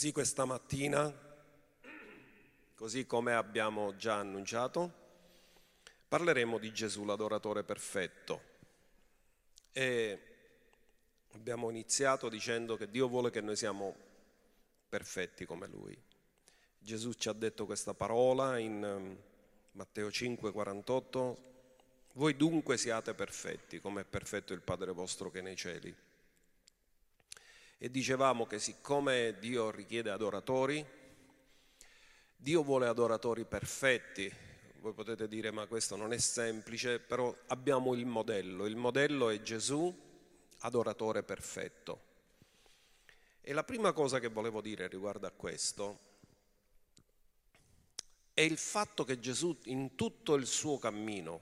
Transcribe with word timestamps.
Così 0.00 0.12
questa 0.12 0.46
mattina, 0.46 1.14
così 2.74 3.04
come 3.04 3.34
abbiamo 3.34 3.94
già 3.96 4.14
annunciato, 4.14 4.90
parleremo 6.08 6.56
di 6.56 6.72
Gesù, 6.72 7.04
l'adoratore 7.04 7.64
perfetto. 7.64 8.40
E 9.72 10.20
abbiamo 11.32 11.68
iniziato 11.68 12.30
dicendo 12.30 12.78
che 12.78 12.88
Dio 12.88 13.08
vuole 13.08 13.28
che 13.28 13.42
noi 13.42 13.56
siamo 13.56 13.94
perfetti 14.88 15.44
come 15.44 15.66
Lui. 15.66 16.02
Gesù 16.78 17.12
ci 17.12 17.28
ha 17.28 17.34
detto 17.34 17.66
questa 17.66 17.92
parola 17.92 18.56
in 18.56 18.82
um, 18.82 19.16
Matteo 19.72 20.10
5, 20.10 20.50
48. 20.50 21.38
Voi 22.12 22.34
dunque 22.36 22.78
siate 22.78 23.12
perfetti, 23.12 23.80
come 23.80 24.00
è 24.00 24.04
perfetto 24.04 24.54
il 24.54 24.62
Padre 24.62 24.92
vostro 24.92 25.30
che 25.30 25.40
è 25.40 25.42
nei 25.42 25.56
cieli 25.56 25.94
e 27.82 27.90
dicevamo 27.90 28.46
che 28.46 28.58
siccome 28.58 29.38
Dio 29.38 29.70
richiede 29.70 30.10
adoratori, 30.10 30.86
Dio 32.36 32.62
vuole 32.62 32.86
adoratori 32.86 33.46
perfetti. 33.46 34.30
Voi 34.80 34.92
potete 34.92 35.26
dire 35.26 35.50
ma 35.50 35.66
questo 35.66 35.96
non 35.96 36.12
è 36.12 36.18
semplice, 36.18 37.00
però 37.00 37.34
abbiamo 37.46 37.94
il 37.94 38.04
modello. 38.04 38.66
Il 38.66 38.76
modello 38.76 39.30
è 39.30 39.40
Gesù, 39.40 39.98
adoratore 40.58 41.22
perfetto. 41.22 42.02
E 43.40 43.54
la 43.54 43.64
prima 43.64 43.94
cosa 43.94 44.18
che 44.18 44.28
volevo 44.28 44.60
dire 44.60 44.86
riguardo 44.86 45.26
a 45.26 45.30
questo 45.30 46.00
è 48.34 48.42
il 48.42 48.58
fatto 48.58 49.04
che 49.04 49.18
Gesù 49.20 49.58
in 49.64 49.94
tutto 49.94 50.34
il 50.34 50.46
suo 50.46 50.78
cammino, 50.78 51.40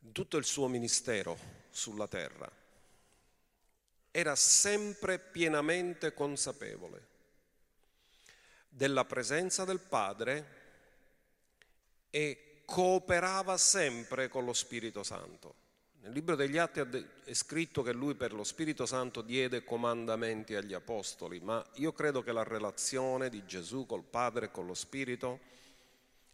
in 0.00 0.12
tutto 0.12 0.36
il 0.36 0.44
suo 0.44 0.68
ministero 0.68 1.38
sulla 1.70 2.06
terra, 2.06 2.63
era 4.16 4.36
sempre 4.36 5.18
pienamente 5.18 6.14
consapevole 6.14 7.06
della 8.68 9.04
presenza 9.04 9.64
del 9.64 9.80
Padre 9.80 10.46
e 12.10 12.62
cooperava 12.64 13.56
sempre 13.56 14.28
con 14.28 14.44
lo 14.44 14.52
Spirito 14.52 15.02
Santo. 15.02 15.56
Nel 16.02 16.12
libro 16.12 16.36
degli 16.36 16.58
Atti 16.58 16.78
è 17.24 17.32
scritto 17.32 17.82
che 17.82 17.92
lui 17.92 18.14
per 18.14 18.32
lo 18.32 18.44
Spirito 18.44 18.86
Santo 18.86 19.20
diede 19.20 19.64
comandamenti 19.64 20.54
agli 20.54 20.74
Apostoli, 20.74 21.40
ma 21.40 21.64
io 21.74 21.92
credo 21.92 22.22
che 22.22 22.30
la 22.30 22.44
relazione 22.44 23.28
di 23.28 23.44
Gesù 23.44 23.84
col 23.84 24.04
Padre 24.04 24.46
e 24.46 24.50
con 24.52 24.64
lo 24.64 24.74
Spirito 24.74 25.40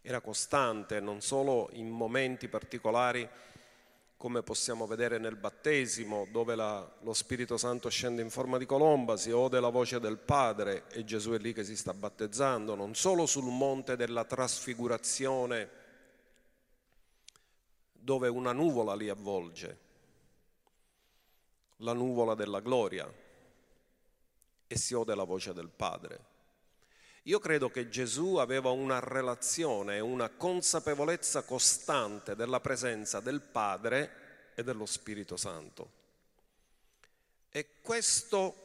era 0.01 0.21
costante, 0.21 0.99
non 0.99 1.21
solo 1.21 1.69
in 1.73 1.89
momenti 1.89 2.47
particolari 2.47 3.27
come 4.21 4.43
possiamo 4.43 4.85
vedere 4.85 5.17
nel 5.17 5.35
battesimo, 5.35 6.27
dove 6.29 6.53
la, 6.53 6.87
lo 6.99 7.11
Spirito 7.11 7.57
Santo 7.57 7.89
scende 7.89 8.21
in 8.21 8.29
forma 8.29 8.59
di 8.59 8.67
colomba, 8.67 9.17
si 9.17 9.31
ode 9.31 9.59
la 9.59 9.69
voce 9.69 9.99
del 9.99 10.19
Padre 10.19 10.83
e 10.91 11.03
Gesù 11.03 11.31
è 11.31 11.39
lì 11.39 11.53
che 11.53 11.63
si 11.63 11.75
sta 11.75 11.91
battezzando, 11.91 12.75
non 12.75 12.93
solo 12.93 13.25
sul 13.25 13.51
monte 13.51 13.95
della 13.95 14.23
trasfigurazione, 14.23 15.69
dove 17.93 18.27
una 18.27 18.51
nuvola 18.51 18.93
li 18.93 19.09
avvolge, 19.09 19.79
la 21.77 21.93
nuvola 21.93 22.35
della 22.35 22.59
gloria, 22.59 23.11
e 24.67 24.77
si 24.77 24.93
ode 24.93 25.15
la 25.15 25.23
voce 25.23 25.51
del 25.51 25.69
Padre. 25.69 26.30
Io 27.23 27.37
credo 27.37 27.69
che 27.69 27.87
Gesù 27.87 28.37
aveva 28.37 28.71
una 28.71 28.99
relazione, 28.99 29.99
una 29.99 30.29
consapevolezza 30.29 31.43
costante 31.43 32.35
della 32.35 32.59
presenza 32.59 33.19
del 33.19 33.41
Padre 33.41 34.51
e 34.55 34.63
dello 34.63 34.87
Spirito 34.87 35.37
Santo. 35.37 35.99
E 37.51 37.67
questo, 37.81 38.55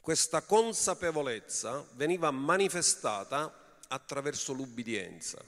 questa 0.00 0.40
consapevolezza 0.42 1.86
veniva 1.96 2.30
manifestata 2.30 3.78
attraverso 3.88 4.54
l'ubbidienza. 4.54 5.38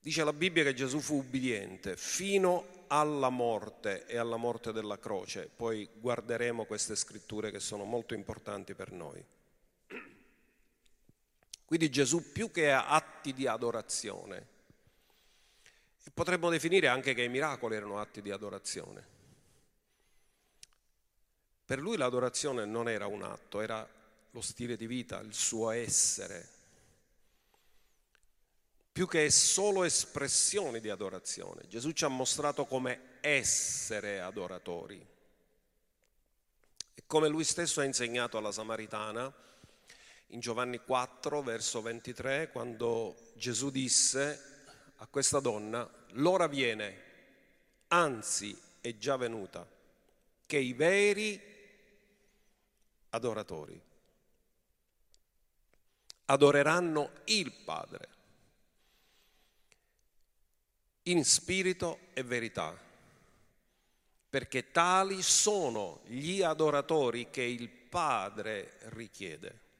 Dice 0.00 0.24
la 0.24 0.34
Bibbia 0.34 0.64
che 0.64 0.74
Gesù 0.74 1.00
fu 1.00 1.16
ubbidiente 1.16 1.96
fino 1.96 2.84
alla 2.88 3.30
morte 3.30 4.04
e 4.06 4.18
alla 4.18 4.36
morte 4.36 4.72
della 4.72 4.98
croce. 4.98 5.48
Poi 5.54 5.88
guarderemo 5.94 6.66
queste 6.66 6.94
scritture 6.94 7.50
che 7.50 7.60
sono 7.60 7.84
molto 7.84 8.12
importanti 8.12 8.74
per 8.74 8.92
noi. 8.92 9.24
Quindi 11.72 11.88
Gesù 11.88 12.32
più 12.32 12.50
che 12.50 12.70
atti 12.70 13.32
di 13.32 13.46
adorazione, 13.46 14.46
potremmo 16.12 16.50
definire 16.50 16.86
anche 16.86 17.14
che 17.14 17.22
i 17.22 17.30
miracoli 17.30 17.76
erano 17.76 17.98
atti 17.98 18.20
di 18.20 18.30
adorazione. 18.30 19.06
Per 21.64 21.78
lui 21.78 21.96
l'adorazione 21.96 22.66
non 22.66 22.90
era 22.90 23.06
un 23.06 23.22
atto, 23.22 23.62
era 23.62 23.88
lo 24.32 24.40
stile 24.42 24.76
di 24.76 24.86
vita, 24.86 25.20
il 25.20 25.32
suo 25.32 25.70
essere, 25.70 26.46
più 28.92 29.08
che 29.08 29.30
solo 29.30 29.84
espressioni 29.84 30.78
di 30.78 30.90
adorazione. 30.90 31.66
Gesù 31.68 31.92
ci 31.92 32.04
ha 32.04 32.08
mostrato 32.08 32.66
come 32.66 33.16
essere 33.22 34.20
adoratori. 34.20 35.06
E 36.92 37.02
come 37.06 37.28
lui 37.28 37.44
stesso 37.44 37.80
ha 37.80 37.84
insegnato 37.84 38.36
alla 38.36 38.52
Samaritana, 38.52 39.40
in 40.32 40.40
Giovanni 40.40 40.78
4, 40.78 41.42
verso 41.42 41.82
23, 41.82 42.50
quando 42.50 43.32
Gesù 43.34 43.70
disse 43.70 44.50
a 44.96 45.06
questa 45.06 45.40
donna, 45.40 45.88
l'ora 46.12 46.46
viene, 46.46 47.02
anzi 47.88 48.58
è 48.80 48.96
già 48.96 49.16
venuta, 49.16 49.66
che 50.46 50.56
i 50.56 50.72
veri 50.72 51.40
adoratori 53.10 53.80
adoreranno 56.26 57.10
il 57.24 57.52
Padre 57.52 58.08
in 61.04 61.24
spirito 61.26 61.98
e 62.14 62.22
verità, 62.22 62.74
perché 64.30 64.70
tali 64.70 65.20
sono 65.20 66.00
gli 66.06 66.40
adoratori 66.40 67.28
che 67.28 67.42
il 67.42 67.68
Padre 67.68 68.78
richiede. 68.84 69.70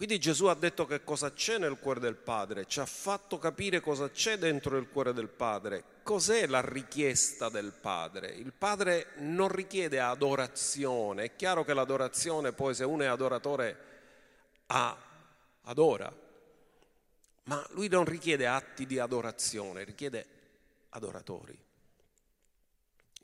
Quindi 0.00 0.18
Gesù 0.18 0.46
ha 0.46 0.54
detto 0.54 0.86
che 0.86 1.04
cosa 1.04 1.30
c'è 1.30 1.58
nel 1.58 1.78
cuore 1.78 2.00
del 2.00 2.14
Padre, 2.14 2.64
ci 2.64 2.80
ha 2.80 2.86
fatto 2.86 3.38
capire 3.38 3.80
cosa 3.80 4.10
c'è 4.10 4.38
dentro 4.38 4.78
il 4.78 4.88
cuore 4.88 5.12
del 5.12 5.28
Padre, 5.28 5.84
cos'è 6.02 6.46
la 6.46 6.62
richiesta 6.62 7.50
del 7.50 7.74
Padre. 7.78 8.28
Il 8.30 8.54
Padre 8.56 9.08
non 9.16 9.48
richiede 9.48 10.00
adorazione, 10.00 11.24
è 11.24 11.36
chiaro 11.36 11.66
che 11.66 11.74
l'adorazione 11.74 12.52
poi 12.52 12.74
se 12.74 12.84
uno 12.84 13.02
è 13.02 13.06
adoratore 13.08 13.76
ha, 14.68 14.96
adora, 15.64 16.10
ma 17.42 17.66
lui 17.72 17.88
non 17.88 18.06
richiede 18.06 18.46
atti 18.46 18.86
di 18.86 18.98
adorazione, 18.98 19.84
richiede 19.84 20.26
adoratori. 20.88 21.58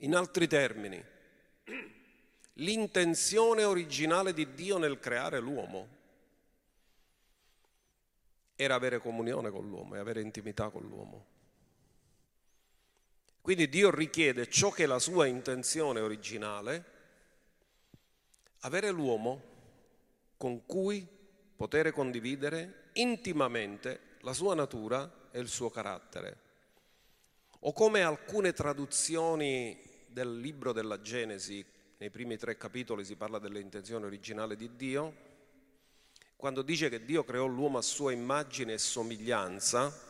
In 0.01 0.15
altri 0.15 0.47
termini, 0.47 1.03
l'intenzione 2.53 3.63
originale 3.63 4.31
di 4.31 4.53
Dio 4.53 4.77
nel 4.77 4.99
creare 4.99 5.39
l'uomo 5.39 5.95
era 8.57 8.75
avere 8.75 8.97
comunione 8.97 9.51
con 9.51 9.69
l'uomo 9.69 9.95
e 9.95 9.99
avere 9.99 10.19
intimità 10.19 10.69
con 10.69 10.81
l'uomo. 10.81 11.25
Quindi 13.39 13.69
Dio 13.69 13.91
richiede 13.91 14.49
ciò 14.49 14.71
che 14.71 14.83
è 14.83 14.87
la 14.87 14.99
sua 14.99 15.27
intenzione 15.27 16.01
originale, 16.01 16.85
avere 18.61 18.89
l'uomo 18.89 19.41
con 20.35 20.65
cui 20.65 21.07
poter 21.55 21.91
condividere 21.93 22.89
intimamente 22.93 24.17
la 24.21 24.33
sua 24.33 24.53
natura 24.55 25.29
e 25.31 25.39
il 25.39 25.47
suo 25.47 25.69
carattere. 25.69 26.45
O 27.59 27.73
come 27.73 28.01
alcune 28.01 28.53
traduzioni 28.53 29.79
del 30.07 30.39
libro 30.39 30.73
della 30.73 30.99
Genesi, 30.99 31.63
nei 31.99 32.09
primi 32.09 32.37
tre 32.37 32.57
capitoli 32.57 33.05
si 33.05 33.15
parla 33.15 33.39
dell'intenzione 33.39 34.05
originale 34.05 34.55
di 34.55 34.75
Dio, 34.75 35.26
quando 36.37 36.61
dice 36.61 36.87
che 36.87 37.03
Dio 37.03 37.23
creò 37.23 37.47
l'uomo 37.47 37.79
a 37.79 37.81
sua 37.81 38.11
immagine 38.11 38.73
e 38.73 38.77
somiglianza, 38.77 40.05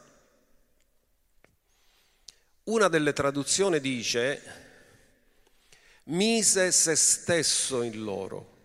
una 2.64 2.90
delle 2.90 3.14
traduzioni 3.14 3.80
dice 3.80 4.66
mise 6.04 6.72
se 6.74 6.96
stesso 6.96 7.82
in 7.82 8.04
loro 8.04 8.56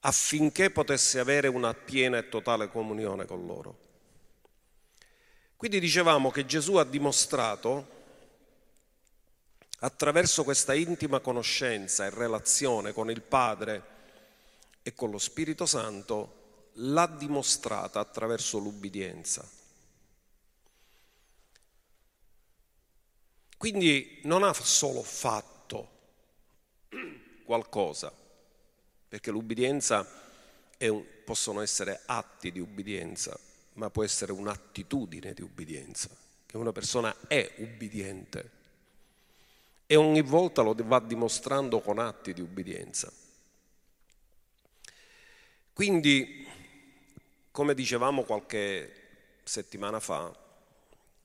affinché 0.00 0.70
potesse 0.70 1.18
avere 1.18 1.48
una 1.48 1.72
piena 1.74 2.18
e 2.18 2.28
totale 2.28 2.68
comunione 2.68 3.26
con 3.26 3.46
loro. 3.46 3.78
Quindi 5.56 5.80
dicevamo 5.80 6.30
che 6.30 6.44
Gesù 6.44 6.76
ha 6.76 6.84
dimostrato 6.84 7.92
attraverso 9.80 10.44
questa 10.44 10.74
intima 10.74 11.20
conoscenza 11.20 12.04
e 12.06 12.10
relazione 12.10 12.92
con 12.92 13.10
il 13.10 13.22
Padre 13.22 13.93
e 14.86 14.94
con 14.94 15.10
lo 15.10 15.18
Spirito 15.18 15.64
Santo 15.64 16.68
l'ha 16.74 17.06
dimostrata 17.06 18.00
attraverso 18.00 18.58
l'ubbidienza. 18.58 19.48
Quindi 23.56 24.20
non 24.24 24.42
ha 24.42 24.52
solo 24.52 25.02
fatto 25.02 25.88
qualcosa, 27.44 28.12
perché 29.08 29.30
l'ubbidienza 29.30 30.06
un, 30.80 31.04
possono 31.24 31.62
essere 31.62 32.02
atti 32.04 32.52
di 32.52 32.60
ubbidienza, 32.60 33.38
ma 33.74 33.88
può 33.88 34.04
essere 34.04 34.32
un'attitudine 34.32 35.32
di 35.32 35.40
ubbidienza, 35.40 36.10
che 36.44 36.58
una 36.58 36.72
persona 36.72 37.16
è 37.26 37.54
ubbidiente 37.56 38.50
e 39.86 39.96
ogni 39.96 40.20
volta 40.20 40.60
lo 40.60 40.74
va 40.76 41.00
dimostrando 41.00 41.80
con 41.80 41.98
atti 41.98 42.34
di 42.34 42.42
ubbidienza. 42.42 43.10
Quindi, 45.74 46.46
come 47.50 47.74
dicevamo 47.74 48.22
qualche 48.22 48.92
settimana 49.42 49.98
fa, 49.98 50.32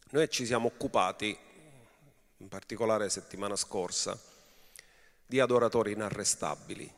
noi 0.09 0.29
ci 0.31 0.43
siamo 0.43 0.65
occupati 0.69 1.37
in 2.37 2.47
particolare 2.47 3.11
settimana 3.11 3.55
scorsa, 3.55 4.19
di 5.23 5.39
adoratori 5.39 5.91
inarrestabili. 5.91 6.91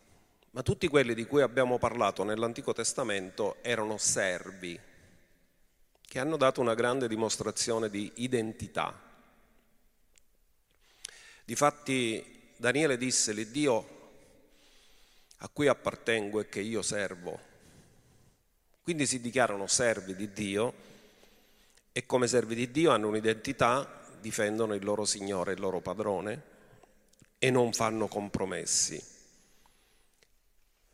Ma 0.51 0.61
tutti 0.63 0.87
quelli 0.87 1.13
di 1.13 1.25
cui 1.25 1.41
abbiamo 1.41 1.77
parlato 1.77 2.23
nell'Antico 2.23 2.71
Testamento 2.71 3.57
erano 3.61 3.97
servi 3.97 4.79
che 5.99 6.19
hanno 6.19 6.37
dato 6.37 6.61
una 6.61 6.73
grande 6.73 7.09
dimostrazione 7.09 7.89
di 7.89 8.09
identità. 8.15 8.97
Difatti 11.43 12.53
Daniele 12.55 12.95
disse, 12.95 13.33
l'Iddio 13.33 13.99
a 15.43 15.49
cui 15.49 15.67
appartengo 15.67 16.39
e 16.39 16.49
che 16.49 16.61
io 16.61 16.81
servo. 16.81 17.39
Quindi 18.81 19.05
si 19.05 19.21
dichiarano 19.21 19.67
servi 19.67 20.15
di 20.15 20.31
Dio 20.33 20.73
e 21.91 22.05
come 22.05 22.27
servi 22.27 22.55
di 22.55 22.71
Dio 22.71 22.91
hanno 22.91 23.07
un'identità 23.07 24.07
difendono 24.19 24.73
il 24.75 24.83
loro 24.83 25.03
Signore, 25.05 25.53
il 25.53 25.59
loro 25.59 25.79
padrone 25.81 26.49
e 27.37 27.49
non 27.49 27.73
fanno 27.73 28.07
compromessi. 28.07 29.03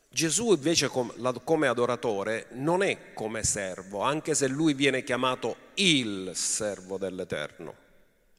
Gesù 0.09 0.53
invece 0.53 0.89
come 0.89 1.67
adoratore 1.67 2.47
non 2.51 2.81
è 2.81 3.13
come 3.13 3.43
servo, 3.43 4.01
anche 4.01 4.33
se 4.33 4.47
lui 4.47 4.73
viene 4.73 5.03
chiamato 5.03 5.55
il 5.75 6.31
servo 6.33 6.97
dell'Eterno, 6.97 7.75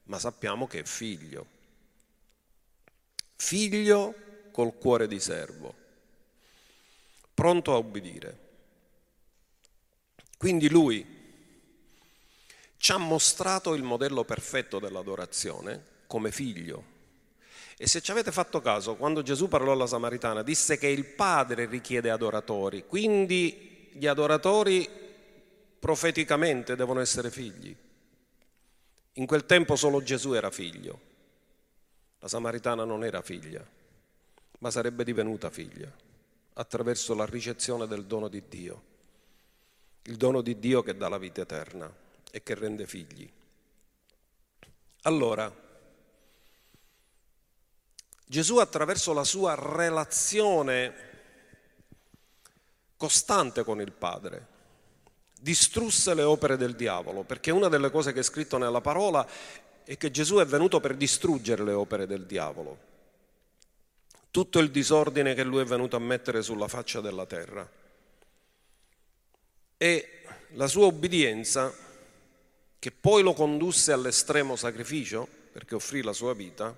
ma 0.05 0.19
sappiamo 0.19 0.67
che 0.67 0.81
è 0.81 0.85
figlio. 0.85 1.47
Figlio 3.37 4.15
col 4.51 4.77
cuore 4.77 5.07
di 5.07 5.21
servo, 5.21 5.75
pronto 7.39 7.73
a 7.73 7.77
obbedire. 7.77 8.39
Quindi 10.37 10.69
lui 10.69 11.07
ci 12.77 12.91
ha 12.91 12.97
mostrato 12.97 13.75
il 13.75 13.85
modello 13.85 14.25
perfetto 14.25 14.81
dell'adorazione 14.81 15.85
come 16.09 16.33
figlio. 16.33 16.97
E 17.77 17.87
se 17.87 18.01
ci 18.01 18.11
avete 18.11 18.33
fatto 18.33 18.61
caso, 18.61 18.97
quando 18.97 19.23
Gesù 19.23 19.47
parlò 19.47 19.71
alla 19.71 19.87
Samaritana, 19.87 20.43
disse 20.43 20.79
che 20.79 20.89
il 20.89 21.05
Padre 21.05 21.67
richiede 21.67 22.11
adoratori, 22.11 22.85
quindi 22.89 23.89
gli 23.93 24.09
adoratori 24.09 24.91
profeticamente 25.79 26.75
devono 26.75 26.99
essere 26.99 27.31
figli. 27.31 27.73
In 29.13 29.27
quel 29.27 29.47
tempo 29.47 29.77
solo 29.77 30.03
Gesù 30.03 30.33
era 30.33 30.51
figlio, 30.51 31.01
la 32.19 32.27
Samaritana 32.27 32.83
non 32.83 33.05
era 33.05 33.23
figlia, 33.23 33.65
ma 34.59 34.73
sarebbe 34.73 35.05
divenuta 35.05 35.51
figlia 35.51 36.07
attraverso 36.59 37.15
la 37.15 37.25
ricezione 37.25 37.87
del 37.87 38.05
dono 38.05 38.27
di 38.27 38.43
Dio, 38.49 38.83
il 40.03 40.17
dono 40.17 40.41
di 40.41 40.59
Dio 40.59 40.83
che 40.83 40.97
dà 40.97 41.09
la 41.09 41.19
vita 41.19 41.41
eterna 41.41 41.93
e 42.31 42.43
che 42.43 42.55
rende 42.55 42.85
figli. 42.87 43.31
Allora, 45.03 45.53
Gesù 48.27 48.57
attraverso 48.57 49.13
la 49.13 49.23
sua 49.23 49.55
relazione 49.55 51.07
costante 52.97 53.63
con 53.63 53.81
il 53.81 53.93
Padre 53.93 54.57
distrusse 55.41 56.13
le 56.15 56.25
opere 56.25 56.57
del 56.57 56.75
diavolo, 56.75 57.23
perché 57.23 57.53
una 57.53 57.69
delle 57.69 57.93
cose 57.93 58.13
che 58.13 58.21
è 58.21 58.25
scritto 58.25 58.59
nella 58.59 58.81
parola 58.81 59.27
è 59.85 59.97
che 59.97 60.11
Gesù 60.11 60.39
è 60.39 60.45
venuto 60.45 60.81
per 60.81 60.97
distruggere 60.97 61.63
le 61.63 61.73
opere 61.73 62.09
del 62.09 62.27
diavolo, 62.27 62.88
tutto 64.39 64.61
il 64.61 64.71
disordine 64.71 65.35
che 65.35 65.43
lui 65.43 65.63
è 65.63 65.65
venuto 65.65 65.97
a 65.97 65.99
mettere 65.99 66.43
sulla 66.43 66.69
faccia 66.69 67.01
della 67.01 67.27
terra. 67.27 67.69
E 69.77 70.23
la 70.51 70.69
sua 70.69 70.85
obbedienza 70.87 71.75
che 72.79 72.93
poi 72.93 73.25
lo 73.25 73.33
condusse 73.33 73.91
all'estremo 73.91 74.55
sacrificio, 74.55 75.27
perché 75.51 75.75
offrì 75.75 76.03
la 76.03 76.13
sua 76.13 76.35
vita, 76.35 76.73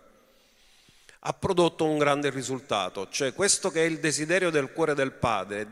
ha 1.19 1.33
prodotto 1.35 1.85
un 1.85 1.99
grande 1.99 2.31
risultato, 2.31 3.11
cioè 3.11 3.35
questo 3.35 3.71
che 3.71 3.83
è 3.83 3.87
il 3.87 3.99
desiderio 3.99 4.49
del 4.49 4.73
cuore 4.73 4.95
del 4.95 5.13
Padre, 5.13 5.69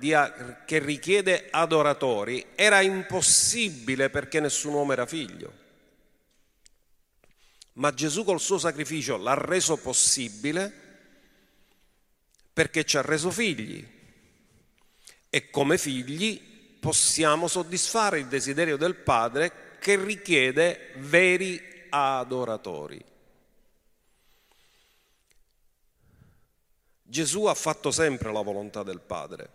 che 0.67 0.79
richiede 0.81 1.49
adoratori, 1.51 2.49
era 2.55 2.83
impossibile 2.83 4.11
perché 4.11 4.41
nessun 4.41 4.75
uomo 4.75 4.93
era 4.93 5.07
figlio. 5.07 5.53
Ma 7.73 7.95
Gesù 7.95 8.25
col 8.25 8.41
suo 8.41 8.59
sacrificio 8.59 9.17
l'ha 9.17 9.33
reso 9.33 9.79
possibile 9.79 10.85
perché 12.59 12.85
ci 12.85 12.97
ha 12.97 13.03
reso 13.03 13.31
figli 13.31 13.87
e 15.31 15.49
come 15.49 15.79
figli 15.79 16.77
possiamo 16.81 17.47
soddisfare 17.47 18.19
il 18.19 18.27
desiderio 18.27 18.77
del 18.77 18.97
Padre 18.97 19.77
che 19.79 19.95
richiede 19.95 20.91
veri 20.97 21.63
adoratori. 21.89 23.01
Gesù 27.01 27.45
ha 27.45 27.55
fatto 27.55 27.93
sempre 27.93 28.33
la 28.33 28.41
volontà 28.43 28.83
del 28.83 29.03
Padre. 29.03 29.51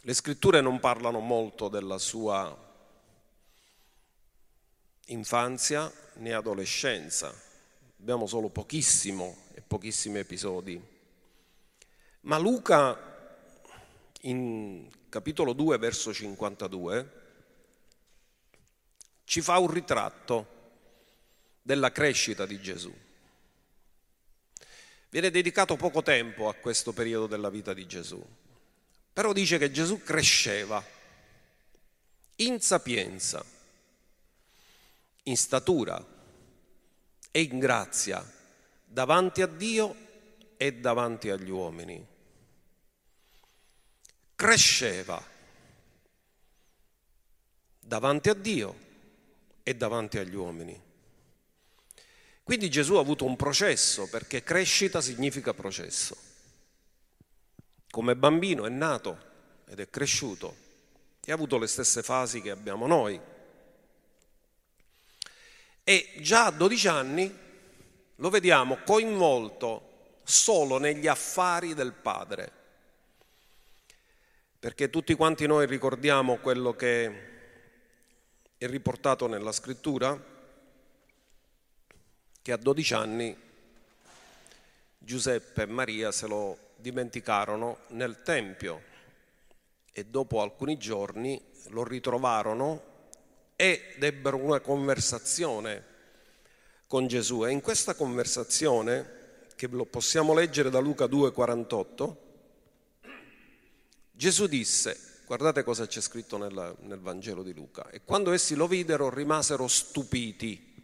Le 0.00 0.14
scritture 0.14 0.60
non 0.60 0.80
parlano 0.80 1.20
molto 1.20 1.68
della 1.68 1.98
sua 1.98 2.74
infanzia 5.04 5.88
né 6.14 6.32
adolescenza, 6.32 7.32
abbiamo 8.00 8.26
solo 8.26 8.48
pochissimo 8.48 9.44
e 9.56 9.62
pochissimi 9.62 10.18
episodi. 10.18 10.78
Ma 12.20 12.36
Luca 12.36 13.40
in 14.22 14.86
capitolo 15.08 15.54
2, 15.54 15.78
verso 15.78 16.12
52, 16.12 17.22
ci 19.24 19.40
fa 19.40 19.56
un 19.56 19.70
ritratto 19.70 20.54
della 21.62 21.90
crescita 21.90 22.44
di 22.44 22.60
Gesù. 22.60 22.94
Viene 25.08 25.30
dedicato 25.30 25.76
poco 25.76 26.02
tempo 26.02 26.48
a 26.48 26.54
questo 26.54 26.92
periodo 26.92 27.26
della 27.26 27.48
vita 27.48 27.72
di 27.72 27.86
Gesù, 27.86 28.22
però 29.10 29.32
dice 29.32 29.56
che 29.56 29.70
Gesù 29.70 30.02
cresceva 30.02 30.84
in 32.36 32.60
sapienza, 32.60 33.42
in 35.22 35.36
statura 35.36 36.04
e 37.30 37.40
in 37.40 37.58
grazia 37.58 38.35
davanti 38.86 39.42
a 39.42 39.46
Dio 39.46 39.94
e 40.56 40.72
davanti 40.72 41.28
agli 41.28 41.50
uomini 41.50 42.14
cresceva 44.36 45.20
davanti 47.80 48.28
a 48.28 48.34
Dio 48.34 48.84
e 49.62 49.74
davanti 49.74 50.18
agli 50.18 50.34
uomini. 50.34 50.82
Quindi 52.42 52.70
Gesù 52.70 52.94
ha 52.94 53.00
avuto 53.00 53.24
un 53.24 53.34
processo, 53.34 54.08
perché 54.08 54.44
crescita 54.44 55.00
significa 55.00 55.52
processo. 55.54 56.16
Come 57.90 58.14
bambino 58.14 58.66
è 58.66 58.68
nato 58.68 59.64
ed 59.66 59.80
è 59.80 59.90
cresciuto 59.90 60.64
e 61.24 61.32
ha 61.32 61.34
avuto 61.34 61.58
le 61.58 61.66
stesse 61.66 62.02
fasi 62.02 62.40
che 62.40 62.50
abbiamo 62.50 62.86
noi. 62.86 63.20
E 65.82 66.14
già 66.20 66.46
a 66.46 66.50
12 66.50 66.88
anni 66.88 67.38
lo 68.16 68.30
vediamo 68.30 68.78
coinvolto 68.84 69.94
solo 70.22 70.78
negli 70.78 71.06
affari 71.06 71.74
del 71.74 71.92
Padre. 71.92 72.52
Perché 74.58 74.90
tutti 74.90 75.14
quanti 75.14 75.46
noi 75.46 75.66
ricordiamo 75.66 76.38
quello 76.38 76.74
che 76.74 77.34
è 78.58 78.66
riportato 78.66 79.26
nella 79.26 79.52
scrittura, 79.52 80.18
che 82.42 82.52
a 82.52 82.56
12 82.56 82.94
anni 82.94 83.36
Giuseppe 84.98 85.62
e 85.62 85.66
Maria 85.66 86.10
se 86.10 86.26
lo 86.26 86.58
dimenticarono 86.76 87.78
nel 87.88 88.22
Tempio 88.22 88.82
e 89.92 90.04
dopo 90.06 90.42
alcuni 90.42 90.78
giorni 90.78 91.40
lo 91.68 91.84
ritrovarono 91.84 92.94
ed 93.56 94.02
ebbero 94.02 94.36
una 94.36 94.60
conversazione 94.60 95.94
con 96.86 97.06
Gesù. 97.06 97.44
E 97.44 97.50
in 97.50 97.60
questa 97.60 97.94
conversazione, 97.94 99.14
che 99.56 99.66
lo 99.68 99.84
possiamo 99.84 100.34
leggere 100.34 100.70
da 100.70 100.78
Luca 100.78 101.06
2,48, 101.06 102.16
Gesù 104.12 104.46
disse, 104.46 105.20
guardate 105.26 105.62
cosa 105.62 105.86
c'è 105.86 106.00
scritto 106.00 106.36
nel, 106.38 106.76
nel 106.80 107.00
Vangelo 107.00 107.42
di 107.42 107.52
Luca, 107.52 107.88
e 107.90 108.02
quando 108.04 108.32
essi 108.32 108.54
lo 108.54 108.66
videro 108.66 109.10
rimasero 109.10 109.68
stupiti 109.68 110.74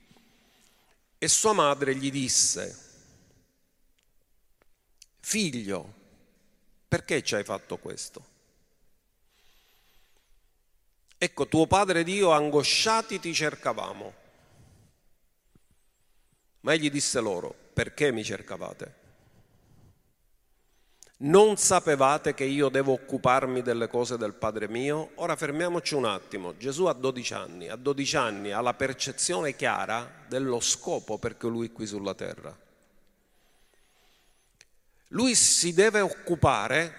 e 1.18 1.28
sua 1.28 1.52
madre 1.52 1.94
gli 1.94 2.10
disse, 2.10 2.76
figlio, 5.20 5.94
perché 6.88 7.22
ci 7.22 7.36
hai 7.36 7.44
fatto 7.44 7.78
questo? 7.78 8.30
Ecco, 11.16 11.46
tuo 11.46 11.68
padre 11.68 12.00
ed 12.00 12.08
io 12.08 12.32
angosciati 12.32 13.20
ti 13.20 13.32
cercavamo. 13.32 14.21
Ma 16.62 16.72
egli 16.72 16.90
disse 16.90 17.20
loro, 17.20 17.54
perché 17.72 18.12
mi 18.12 18.24
cercavate? 18.24 19.00
Non 21.24 21.56
sapevate 21.56 22.34
che 22.34 22.44
io 22.44 22.68
devo 22.68 22.92
occuparmi 22.94 23.62
delle 23.62 23.86
cose 23.86 24.16
del 24.16 24.34
Padre 24.34 24.68
mio? 24.68 25.12
Ora 25.16 25.36
fermiamoci 25.36 25.94
un 25.94 26.04
attimo. 26.04 26.56
Gesù 26.56 26.86
ha 26.86 26.92
12 26.92 27.34
anni, 27.34 27.68
a 27.68 27.76
12 27.76 28.16
anni 28.16 28.50
ha 28.50 28.60
la 28.60 28.74
percezione 28.74 29.54
chiara 29.54 30.24
dello 30.26 30.58
scopo 30.58 31.18
perché 31.18 31.46
lui 31.46 31.68
è 31.68 31.72
qui 31.72 31.86
sulla 31.86 32.14
terra. 32.14 32.56
Lui 35.08 35.36
si 35.36 35.72
deve 35.74 36.00
occupare 36.00 36.94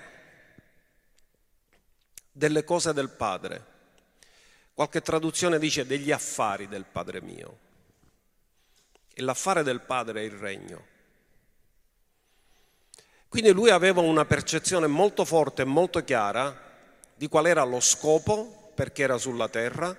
delle 2.31 2.63
cose 2.63 2.93
del 2.93 3.09
Padre. 3.09 3.71
Qualche 4.73 5.01
traduzione 5.01 5.59
dice 5.59 5.85
degli 5.85 6.11
affari 6.11 6.69
del 6.69 6.85
Padre 6.85 7.21
mio. 7.21 7.57
E 9.13 9.21
l'affare 9.21 9.63
del 9.63 9.81
Padre 9.81 10.21
è 10.21 10.23
il 10.23 10.31
regno. 10.31 10.91
Quindi 13.27 13.51
lui 13.51 13.69
aveva 13.69 14.01
una 14.01 14.25
percezione 14.25 14.87
molto 14.87 15.25
forte 15.25 15.63
e 15.63 15.65
molto 15.65 16.03
chiara 16.03 16.55
di 17.15 17.27
qual 17.27 17.47
era 17.47 17.63
lo 17.63 17.79
scopo 17.79 18.71
perché 18.75 19.03
era 19.03 19.17
sulla 19.17 19.49
terra. 19.49 19.95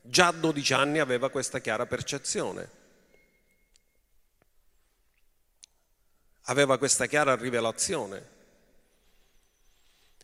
Già 0.00 0.28
a 0.28 0.32
12 0.32 0.72
anni 0.72 0.98
aveva 0.98 1.30
questa 1.30 1.60
chiara 1.60 1.86
percezione. 1.86 2.70
Aveva 6.42 6.78
questa 6.78 7.06
chiara 7.06 7.34
rivelazione. 7.34 8.28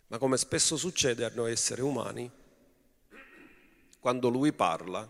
Ma 0.09 0.19
come 0.19 0.37
spesso 0.37 0.77
succede 0.77 1.25
a 1.25 1.33
noi 1.35 1.53
esseri 1.53 1.81
umani, 1.81 2.31
quando 4.01 4.29
lui 4.29 4.53
parla, 4.53 5.07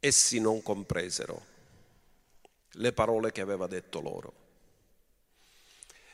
essi 0.00 0.40
non 0.40 0.62
compresero 0.62 1.46
le 2.74 2.92
parole 2.92 3.30
che 3.32 3.40
aveva 3.40 3.66
detto 3.66 4.00
loro. 4.00 4.32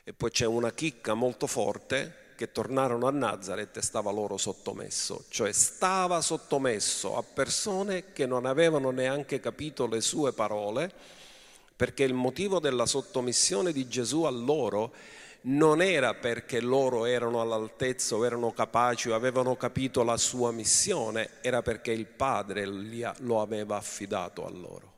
E 0.04 0.12
poi 0.12 0.30
c'è 0.30 0.46
una 0.46 0.72
chicca 0.72 1.14
molto 1.14 1.46
forte 1.46 2.24
che 2.36 2.52
tornarono 2.52 3.06
a 3.06 3.10
Nazareth 3.10 3.78
e 3.78 3.82
stava 3.82 4.10
loro 4.10 4.36
sottomesso, 4.36 5.24
cioè 5.28 5.52
stava 5.52 6.20
sottomesso 6.20 7.16
a 7.16 7.22
persone 7.22 8.12
che 8.12 8.26
non 8.26 8.44
avevano 8.44 8.90
neanche 8.90 9.40
capito 9.40 9.86
le 9.86 10.00
sue 10.00 10.32
parole, 10.32 10.92
perché 11.74 12.04
il 12.04 12.14
motivo 12.14 12.60
della 12.60 12.86
sottomissione 12.86 13.72
di 13.72 13.88
Gesù 13.88 14.22
a 14.24 14.30
loro 14.30 14.92
non 15.46 15.82
era 15.82 16.14
perché 16.14 16.60
loro 16.60 17.04
erano 17.04 17.40
all'altezza 17.40 18.14
o 18.14 18.24
erano 18.24 18.52
capaci 18.52 19.10
o 19.10 19.14
avevano 19.14 19.56
capito 19.56 20.02
la 20.02 20.16
sua 20.16 20.52
missione, 20.52 21.42
era 21.42 21.62
perché 21.62 21.92
il 21.92 22.06
Padre 22.06 22.64
lo 22.66 23.40
aveva 23.40 23.76
affidato 23.76 24.46
a 24.46 24.50
loro 24.50 24.94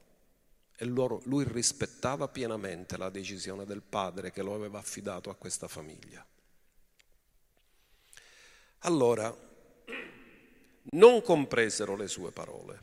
e 0.80 0.84
loro, 0.84 1.20
lui 1.24 1.44
rispettava 1.44 2.28
pienamente 2.28 2.96
la 2.96 3.10
decisione 3.10 3.64
del 3.64 3.82
padre 3.82 4.30
che 4.30 4.42
lo 4.42 4.54
aveva 4.54 4.78
affidato 4.78 5.28
a 5.28 5.34
questa 5.34 5.66
famiglia. 5.66 6.24
Allora, 8.82 9.36
non 10.90 11.22
compresero 11.22 11.96
le 11.96 12.06
sue 12.06 12.30
parole. 12.30 12.78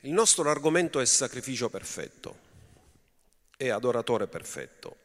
Il 0.00 0.12
nostro 0.12 0.50
argomento 0.50 0.98
è 0.98 1.04
sacrificio 1.04 1.70
perfetto, 1.70 2.45
è 3.56 3.68
adoratore 3.68 4.26
perfetto. 4.26 4.96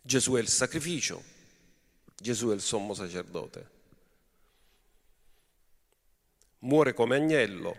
Gesù 0.00 0.34
è 0.34 0.40
il 0.40 0.48
sacrificio, 0.48 1.22
Gesù 2.14 2.50
è 2.50 2.54
il 2.54 2.60
sommo 2.60 2.94
sacerdote 2.94 3.74
muore 6.64 6.94
come 6.94 7.16
agnello, 7.16 7.76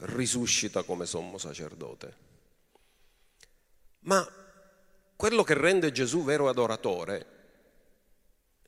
risuscita 0.00 0.82
come 0.82 1.06
sommo 1.06 1.38
sacerdote. 1.38 2.22
Ma 4.00 4.26
quello 5.16 5.42
che 5.42 5.54
rende 5.54 5.92
Gesù 5.92 6.24
vero 6.24 6.48
adoratore 6.48 7.32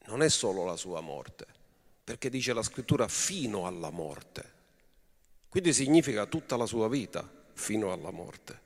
non 0.07 0.23
è 0.23 0.29
solo 0.29 0.65
la 0.65 0.77
sua 0.77 1.01
morte, 1.01 1.47
perché 2.05 2.31
dice 2.31 2.53
la 2.53 2.63
scrittura 2.63 3.09
fino 3.09 3.67
alla 3.67 3.91
morte. 3.91 4.55
Quindi 5.49 5.73
significa 5.73 6.27
tutta 6.27 6.57
la 6.57 6.67
sua 6.67 6.89
vita 6.89 7.29
fino 7.55 7.93
alla 7.93 8.11
morte. 8.11 8.65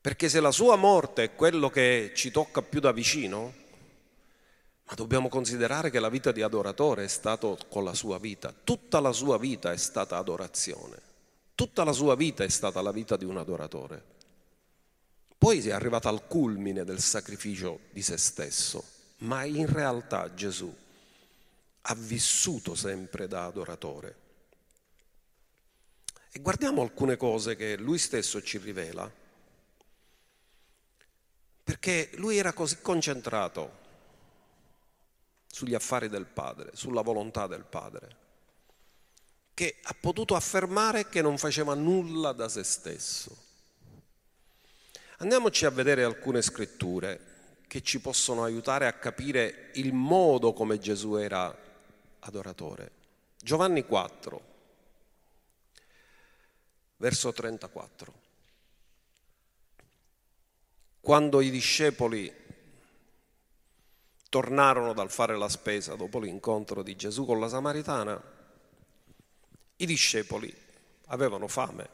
Perché 0.00 0.28
se 0.28 0.40
la 0.40 0.52
sua 0.52 0.76
morte 0.76 1.24
è 1.24 1.34
quello 1.34 1.70
che 1.70 2.12
ci 2.14 2.30
tocca 2.30 2.62
più 2.62 2.80
da 2.80 2.92
vicino, 2.92 3.52
ma 4.84 4.94
dobbiamo 4.94 5.28
considerare 5.28 5.90
che 5.90 6.00
la 6.00 6.08
vita 6.08 6.32
di 6.32 6.40
adoratore 6.40 7.04
è 7.04 7.08
stato 7.08 7.58
con 7.68 7.84
la 7.84 7.94
sua 7.94 8.18
vita, 8.18 8.54
tutta 8.64 9.00
la 9.00 9.12
sua 9.12 9.36
vita 9.36 9.70
è 9.72 9.76
stata 9.76 10.16
adorazione, 10.16 11.00
tutta 11.54 11.84
la 11.84 11.92
sua 11.92 12.14
vita 12.14 12.44
è 12.44 12.48
stata 12.48 12.80
la 12.80 12.92
vita 12.92 13.16
di 13.16 13.24
un 13.24 13.36
adoratore. 13.36 14.16
Poi 15.36 15.60
è 15.60 15.72
arrivata 15.72 16.08
al 16.08 16.26
culmine 16.26 16.84
del 16.84 17.00
sacrificio 17.00 17.80
di 17.90 18.02
se 18.02 18.16
stesso, 18.16 18.82
ma 19.18 19.44
in 19.44 19.66
realtà 19.66 20.32
Gesù 20.34 20.74
ha 21.82 21.94
vissuto 21.94 22.74
sempre 22.74 23.28
da 23.28 23.46
adoratore. 23.46 24.16
E 26.30 26.40
guardiamo 26.40 26.82
alcune 26.82 27.16
cose 27.16 27.56
che 27.56 27.76
lui 27.76 27.98
stesso 27.98 28.42
ci 28.42 28.58
rivela, 28.58 29.10
perché 31.68 32.08
lui 32.14 32.38
era 32.38 32.54
così 32.54 32.80
concentrato 32.80 33.76
sugli 35.46 35.74
affari 35.74 36.08
del 36.08 36.24
Padre, 36.24 36.70
sulla 36.72 37.02
volontà 37.02 37.46
del 37.46 37.66
Padre, 37.66 38.16
che 39.52 39.76
ha 39.82 39.94
potuto 40.00 40.34
affermare 40.34 41.10
che 41.10 41.20
non 41.20 41.36
faceva 41.36 41.74
nulla 41.74 42.32
da 42.32 42.48
se 42.48 42.64
stesso. 42.64 43.36
Andiamoci 45.18 45.66
a 45.66 45.70
vedere 45.70 46.04
alcune 46.04 46.40
scritture 46.40 47.60
che 47.66 47.82
ci 47.82 48.00
possono 48.00 48.44
aiutare 48.44 48.86
a 48.86 48.94
capire 48.94 49.70
il 49.74 49.92
modo 49.92 50.54
come 50.54 50.78
Gesù 50.78 51.16
era 51.16 51.54
adoratore. 52.20 52.92
Giovanni 53.36 53.84
4, 53.84 54.40
verso 56.96 57.30
34. 57.30 58.27
Quando 61.08 61.40
i 61.40 61.48
discepoli 61.48 62.30
tornarono 64.28 64.92
dal 64.92 65.10
fare 65.10 65.38
la 65.38 65.48
spesa 65.48 65.94
dopo 65.94 66.18
l'incontro 66.18 66.82
di 66.82 66.96
Gesù 66.96 67.24
con 67.24 67.40
la 67.40 67.48
Samaritana, 67.48 68.22
i 69.76 69.86
discepoli 69.86 70.54
avevano 71.06 71.48
fame 71.48 71.88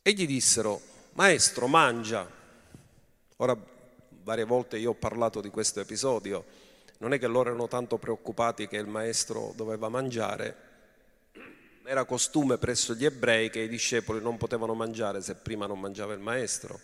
e 0.00 0.12
gli 0.14 0.26
dissero, 0.26 0.80
Maestro, 1.12 1.66
mangia. 1.66 2.26
Ora, 3.36 3.54
varie 4.22 4.44
volte 4.44 4.78
io 4.78 4.92
ho 4.92 4.94
parlato 4.94 5.42
di 5.42 5.50
questo 5.50 5.80
episodio, 5.80 6.42
non 7.00 7.12
è 7.12 7.18
che 7.18 7.26
loro 7.26 7.50
erano 7.50 7.68
tanto 7.68 7.98
preoccupati 7.98 8.66
che 8.66 8.78
il 8.78 8.86
maestro 8.86 9.52
doveva 9.56 9.90
mangiare, 9.90 10.71
era 11.92 12.06
costume 12.06 12.56
presso 12.56 12.94
gli 12.94 13.04
ebrei 13.04 13.50
che 13.50 13.60
i 13.60 13.68
discepoli 13.68 14.18
non 14.22 14.38
potevano 14.38 14.72
mangiare 14.72 15.20
se 15.20 15.34
prima 15.34 15.66
non 15.66 15.78
mangiava 15.78 16.14
il 16.14 16.20
maestro. 16.20 16.80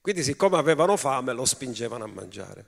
Quindi 0.00 0.22
siccome 0.22 0.56
avevano 0.56 0.96
fame 0.96 1.34
lo 1.34 1.44
spingevano 1.44 2.04
a 2.04 2.06
mangiare. 2.06 2.64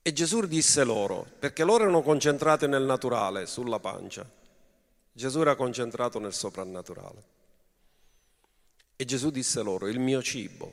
E 0.00 0.12
Gesù 0.14 0.46
disse 0.46 0.82
loro, 0.82 1.26
perché 1.38 1.62
loro 1.62 1.82
erano 1.82 2.00
concentrati 2.00 2.66
nel 2.66 2.84
naturale, 2.84 3.44
sulla 3.44 3.78
pancia, 3.78 4.26
Gesù 5.12 5.42
era 5.42 5.54
concentrato 5.54 6.18
nel 6.18 6.32
soprannaturale. 6.32 7.22
E 8.96 9.04
Gesù 9.04 9.30
disse 9.30 9.60
loro, 9.60 9.88
il 9.88 9.98
mio 9.98 10.22
cibo 10.22 10.72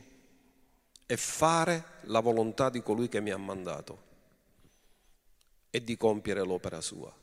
è 1.05 1.17
fare 1.17 1.83
la 2.03 2.21
volontà 2.21 2.69
di 2.69 2.81
colui 2.81 3.09
che 3.09 3.19
mi 3.19 3.31
ha 3.31 3.37
mandato 3.37 4.05
e 5.69 5.83
di 5.83 5.97
compiere 5.97 6.43
l'opera 6.43 6.81
sua. 6.81 7.13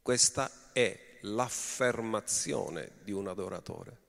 Questa 0.00 0.70
è 0.72 1.18
l'affermazione 1.22 2.92
di 3.02 3.12
un 3.12 3.28
adoratore 3.28 4.02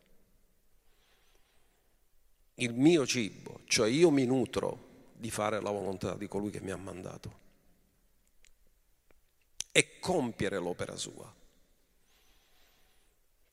il 2.56 2.74
mio 2.74 3.06
cibo, 3.08 3.62
cioè 3.66 3.90
io 3.90 4.12
mi 4.12 4.26
nutro 4.26 5.12
di 5.14 5.32
fare 5.32 5.62
la 5.62 5.72
volontà 5.72 6.16
di 6.16 6.28
colui 6.28 6.52
che 6.52 6.62
mi 6.62 6.72
ha 6.72 6.78
mandato 6.78 7.42
e 9.72 10.00
compiere 10.00 10.58
l'opera 10.60 10.96
sua. 10.96 11.34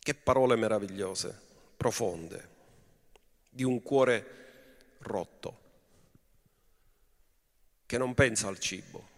Che 0.03 0.15
parole 0.15 0.57
meravigliose, 0.57 1.41
profonde, 1.77 2.49
di 3.49 3.63
un 3.63 3.83
cuore 3.83 4.97
rotto, 4.99 5.59
che 7.87 7.97
non 7.97 8.15
pensa 8.15 8.49
al 8.49 8.59
cibo, 8.59 9.09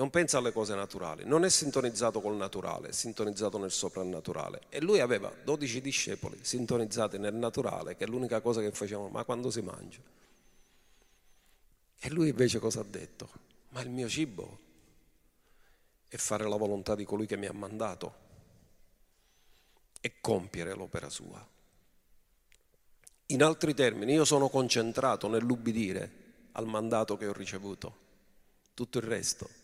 non 0.00 0.08
pensa 0.08 0.38
alle 0.38 0.50
cose 0.50 0.74
naturali, 0.74 1.24
non 1.26 1.44
è 1.44 1.50
sintonizzato 1.50 2.22
col 2.22 2.34
naturale, 2.34 2.88
è 2.88 2.92
sintonizzato 2.92 3.58
nel 3.58 3.70
soprannaturale. 3.70 4.62
E 4.70 4.80
lui 4.80 4.98
aveva 4.98 5.30
12 5.30 5.82
discepoli 5.82 6.38
sintonizzati 6.40 7.18
nel 7.18 7.34
naturale, 7.34 7.96
che 7.96 8.04
è 8.04 8.06
l'unica 8.06 8.40
cosa 8.40 8.62
che 8.62 8.72
facevano, 8.72 9.10
ma 9.10 9.24
quando 9.24 9.50
si 9.50 9.60
mangia? 9.60 10.00
E 11.98 12.08
lui 12.08 12.30
invece 12.30 12.58
cosa 12.58 12.80
ha 12.80 12.84
detto? 12.84 13.28
Ma 13.68 13.82
il 13.82 13.90
mio 13.90 14.08
cibo 14.08 14.58
è 16.08 16.16
fare 16.16 16.48
la 16.48 16.56
volontà 16.56 16.94
di 16.94 17.04
colui 17.04 17.26
che 17.26 17.36
mi 17.36 17.44
ha 17.44 17.52
mandato 17.52 18.14
e 20.00 20.14
compiere 20.22 20.72
l'opera 20.72 21.10
sua. 21.10 21.46
In 23.26 23.42
altri 23.42 23.74
termini, 23.74 24.14
io 24.14 24.24
sono 24.24 24.48
concentrato 24.48 25.28
nell'ubbidire 25.28 26.12
al 26.52 26.66
mandato 26.66 27.18
che 27.18 27.26
ho 27.26 27.34
ricevuto. 27.34 28.08
Tutto 28.72 28.96
il 28.96 29.04
resto 29.04 29.59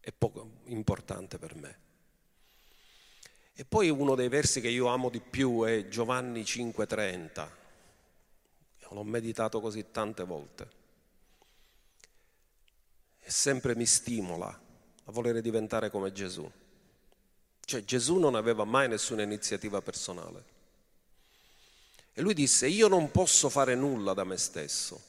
è 0.00 0.12
poco 0.12 0.60
importante 0.64 1.38
per 1.38 1.54
me. 1.54 1.78
E 3.54 3.64
poi 3.64 3.90
uno 3.90 4.14
dei 4.14 4.28
versi 4.28 4.60
che 4.60 4.68
io 4.68 4.86
amo 4.86 5.08
di 5.10 5.20
più 5.20 5.64
è 5.64 5.88
Giovanni 5.88 6.44
5:30. 6.44 7.50
L'ho 8.90 9.02
meditato 9.02 9.60
così 9.60 9.90
tante 9.90 10.24
volte. 10.24 10.70
E 13.20 13.30
sempre 13.30 13.74
mi 13.74 13.84
stimola 13.84 14.48
a 14.48 15.12
volere 15.12 15.42
diventare 15.42 15.90
come 15.90 16.12
Gesù. 16.12 16.48
Cioè 17.60 17.84
Gesù 17.84 18.18
non 18.18 18.34
aveva 18.34 18.64
mai 18.64 18.88
nessuna 18.88 19.22
iniziativa 19.22 19.82
personale. 19.82 20.44
E 22.14 22.22
lui 22.22 22.34
disse, 22.34 22.66
io 22.68 22.88
non 22.88 23.10
posso 23.10 23.48
fare 23.48 23.74
nulla 23.74 24.14
da 24.14 24.24
me 24.24 24.36
stesso. 24.36 25.02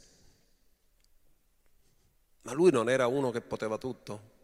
Ma 2.42 2.52
lui 2.52 2.72
non 2.72 2.90
era 2.90 3.08
uno 3.08 3.32
che 3.32 3.42
poteva 3.42 3.78
tutto 3.78 4.38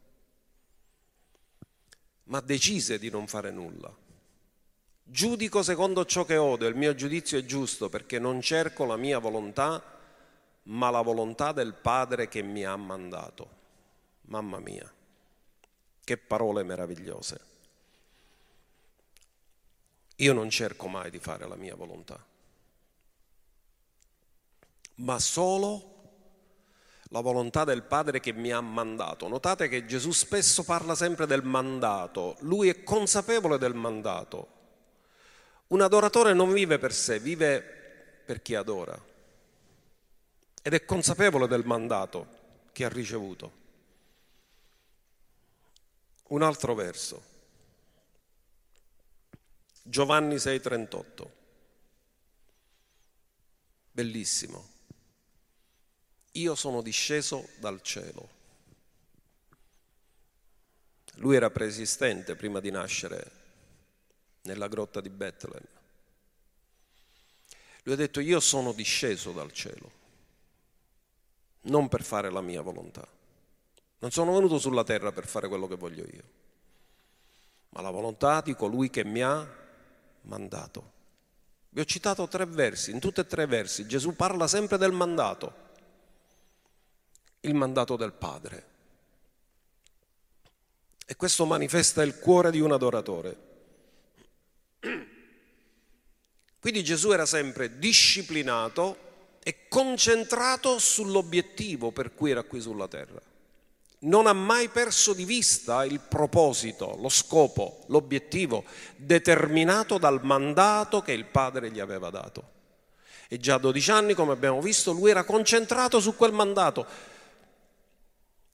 ma 2.26 2.40
decise 2.42 3.00
di 3.00 3.10
non 3.10 3.28
fare 3.28 3.52
nulla. 3.52 3.94
Giudico 5.04 5.62
secondo 5.62 6.06
ciò 6.06 6.26
che 6.26 6.38
odo, 6.38 6.66
il 6.66 6.76
mio 6.76 6.96
giudizio 6.96 7.38
è 7.38 7.46
giusto 7.46 7.90
perché 7.90 8.18
non 8.18 8.42
cerco 8.42 8.86
la 8.86 8.98
mia 8.98 9.20
volontà, 9.20 9.84
ma 10.64 10.90
la 10.90 11.02
volontà 11.02 11.52
del 11.52 11.74
Padre 11.74 12.28
che 12.28 12.42
mi 12.42 12.64
ha 12.66 12.76
mandato. 12.76 13.64
Mamma 14.22 14.60
mia, 14.60 14.92
che 16.04 16.18
parole 16.18 16.64
meravigliose. 16.64 17.54
Io 20.18 20.34
non 20.34 20.50
cerco 20.50 20.88
mai 20.88 21.12
di 21.12 21.20
fare 21.20 21.48
la 21.48 21.56
mia 21.56 21.76
volontà, 21.76 22.24
ma 24.96 25.20
solo 25.20 25.95
la 27.16 27.22
volontà 27.22 27.64
del 27.64 27.84
Padre 27.84 28.20
che 28.20 28.34
mi 28.34 28.52
ha 28.52 28.60
mandato. 28.60 29.30
Notate 29.30 29.70
che 29.70 29.86
Gesù 29.86 30.12
spesso 30.12 30.66
parla 30.66 30.96
sempre 30.96 31.26
del 31.26 31.44
mandato, 31.44 32.36
lui 32.42 32.68
è 32.68 32.84
consapevole 32.84 33.58
del 33.58 33.74
mandato. 33.74 34.48
Un 35.68 35.80
adoratore 35.80 36.34
non 36.34 36.52
vive 36.52 36.78
per 36.78 36.94
sé, 36.94 37.20
vive 37.20 37.62
per 38.26 38.42
chi 38.42 38.54
adora 38.54 39.02
ed 40.62 40.74
è 40.74 40.84
consapevole 40.84 41.48
del 41.48 41.66
mandato 41.66 42.28
che 42.74 42.84
ha 42.84 42.90
ricevuto. 42.90 43.64
Un 46.28 46.42
altro 46.42 46.76
verso, 46.76 47.24
Giovanni 49.84 50.36
6:38, 50.36 51.32
bellissimo 53.92 54.74
io 56.36 56.56
sono 56.56 56.82
disceso 56.82 57.50
dal 57.60 57.82
cielo. 57.82 58.30
Lui 61.16 61.36
era 61.36 61.50
preesistente 61.50 62.36
prima 62.36 62.60
di 62.60 62.72
nascere 62.72 63.32
nella 64.42 64.68
grotta 64.68 65.00
di 65.00 65.10
Bethlehem. 65.10 65.68
Lui 67.84 67.94
ha 67.94 67.98
detto 67.98 68.20
io 68.20 68.40
sono 68.40 68.74
disceso 68.74 69.32
dal 69.32 69.52
cielo, 69.52 69.92
non 71.62 71.88
per 71.88 72.04
fare 72.04 72.30
la 72.32 72.42
mia 72.42 72.62
volontà. 72.62 73.08
Non 74.00 74.12
sono 74.12 74.34
venuto 74.34 74.60
sulla 74.60 74.84
terra 74.84 75.12
per 75.12 75.26
fare 75.26 75.48
quello 75.48 75.68
che 75.68 75.76
voglio 75.76 76.04
io, 76.04 76.24
ma 77.70 77.82
la 77.82 77.92
volontà 77.92 78.42
di 78.42 78.56
colui 78.56 78.90
che 78.90 79.06
mi 79.06 79.22
ha 79.22 79.48
mandato. 80.22 80.94
Vi 81.70 81.80
ho 81.80 81.86
citato 81.86 82.28
tre 82.28 82.46
versi, 82.46 82.92
in 82.92 83.00
tutti 83.00 83.20
e 83.22 83.26
tre 83.26 83.46
versi 83.46 83.88
Gesù 83.88 84.16
parla 84.16 84.48
sempre 84.48 84.78
del 84.78 84.92
mandato 84.92 85.64
il 87.46 87.54
mandato 87.54 87.96
del 87.96 88.12
Padre. 88.12 88.74
E 91.06 91.16
questo 91.16 91.46
manifesta 91.46 92.04
il 92.04 92.18
cuore 92.18 92.52
di 92.52 92.60
un 92.60 92.72
adoratore. 92.72 93.38
Quindi 96.60 96.84
Gesù 96.84 97.12
era 97.12 97.28
sempre 97.28 97.78
disciplinato 97.78 99.04
e 99.44 99.68
concentrato 99.68 100.80
sull'obiettivo 100.80 101.92
per 101.92 102.16
cui 102.16 102.32
era 102.32 102.42
qui 102.42 102.60
sulla 102.60 102.88
terra. 102.88 103.22
Non 104.00 104.26
ha 104.26 104.34
mai 104.34 104.70
perso 104.70 105.14
di 105.14 105.26
vista 105.26 105.86
il 105.86 106.00
proposito, 106.00 106.98
lo 107.00 107.10
scopo, 107.10 107.86
l'obiettivo 107.88 108.64
determinato 108.96 110.00
dal 110.00 110.24
mandato 110.24 111.02
che 111.02 111.12
il 111.12 111.26
Padre 111.26 111.72
gli 111.72 111.80
aveva 111.80 112.10
dato. 112.10 112.54
E 113.28 113.38
già 113.38 113.56
a 113.56 113.60
12 113.60 113.92
anni, 113.92 114.14
come 114.16 114.34
abbiamo 114.34 114.62
visto, 114.62 114.92
lui 114.92 115.12
era 115.12 115.24
concentrato 115.24 116.00
su 116.00 116.16
quel 116.16 116.32
mandato 116.32 116.86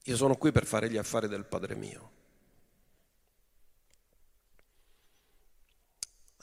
io 0.04 0.16
sono 0.16 0.36
qui 0.36 0.50
per 0.52 0.66
fare 0.66 0.90
gli 0.90 0.96
affari 0.96 1.28
del 1.28 1.44
Padre 1.44 1.74
mio. 1.74 2.10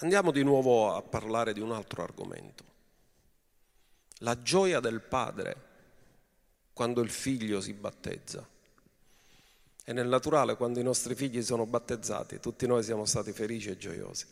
Andiamo 0.01 0.31
di 0.31 0.43
nuovo 0.43 0.95
a 0.95 1.01
parlare 1.01 1.51
di 1.51 1.59
un 1.59 1.73
altro 1.73 2.03
argomento. 2.03 2.63
La 4.19 4.41
gioia 4.41 4.79
del 4.79 5.01
padre 5.01 5.67
quando 6.71 7.01
il 7.01 7.09
figlio 7.09 7.59
si 7.59 7.73
battezza. 7.73 8.47
E 9.83 9.91
nel 9.91 10.07
naturale 10.07 10.55
quando 10.55 10.79
i 10.79 10.83
nostri 10.83 11.15
figli 11.15 11.43
sono 11.43 11.65
battezzati, 11.65 12.39
tutti 12.39 12.65
noi 12.65 12.83
siamo 12.83 13.03
stati 13.03 13.33
felici 13.33 13.69
e 13.69 13.77
gioiosi. 13.77 14.25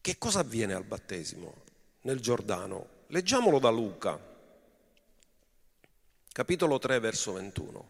Che 0.00 0.16
cosa 0.16 0.40
avviene 0.40 0.72
al 0.72 0.84
battesimo 0.84 1.62
nel 2.02 2.20
Giordano? 2.20 2.88
Leggiamolo 3.08 3.58
da 3.58 3.68
Luca, 3.68 4.18
capitolo 6.32 6.78
3, 6.78 6.98
verso 6.98 7.32
21. 7.32 7.88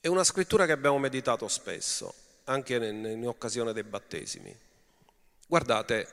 È 0.00 0.06
una 0.06 0.24
scrittura 0.24 0.66
che 0.66 0.72
abbiamo 0.72 0.98
meditato 0.98 1.48
spesso, 1.48 2.14
anche 2.44 2.74
in 2.74 3.26
occasione 3.26 3.72
dei 3.72 3.82
battesimi. 3.82 4.56
Guardate, 5.46 6.08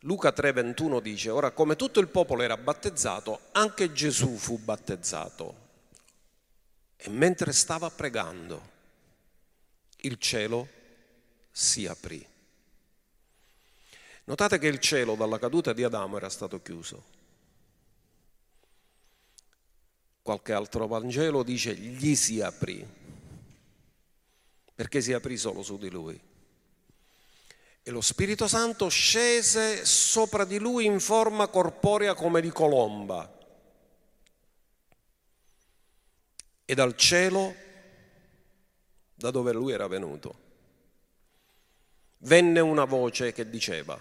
Luca 0.00 0.32
3, 0.32 0.52
21 0.52 1.00
dice, 1.00 1.30
ora 1.30 1.50
come 1.50 1.76
tutto 1.76 2.00
il 2.00 2.08
popolo 2.08 2.42
era 2.42 2.56
battezzato, 2.56 3.40
anche 3.52 3.92
Gesù 3.92 4.36
fu 4.36 4.58
battezzato. 4.58 5.66
E 6.96 7.08
mentre 7.10 7.52
stava 7.52 7.90
pregando, 7.90 8.76
il 9.98 10.18
cielo 10.18 10.68
si 11.50 11.86
aprì. 11.86 12.26
Notate 14.24 14.58
che 14.58 14.66
il 14.66 14.78
cielo 14.78 15.14
dalla 15.14 15.38
caduta 15.38 15.72
di 15.72 15.82
Adamo 15.82 16.16
era 16.16 16.28
stato 16.28 16.60
chiuso 16.60 17.16
qualche 20.28 20.52
altro 20.52 20.86
Vangelo 20.86 21.42
dice 21.42 21.74
gli 21.74 22.14
si 22.14 22.42
aprì, 22.42 22.86
perché 24.74 25.00
si 25.00 25.14
aprì 25.14 25.38
solo 25.38 25.62
su 25.62 25.78
di 25.78 25.88
lui. 25.88 26.20
E 27.82 27.90
lo 27.90 28.02
Spirito 28.02 28.46
Santo 28.46 28.90
scese 28.90 29.86
sopra 29.86 30.44
di 30.44 30.58
lui 30.58 30.84
in 30.84 31.00
forma 31.00 31.48
corporea 31.48 32.12
come 32.12 32.42
di 32.42 32.50
colomba. 32.50 33.38
E 36.66 36.74
dal 36.74 36.94
cielo, 36.94 37.54
da 39.14 39.30
dove 39.30 39.54
lui 39.54 39.72
era 39.72 39.86
venuto, 39.86 40.38
venne 42.18 42.60
una 42.60 42.84
voce 42.84 43.32
che 43.32 43.48
diceva, 43.48 43.98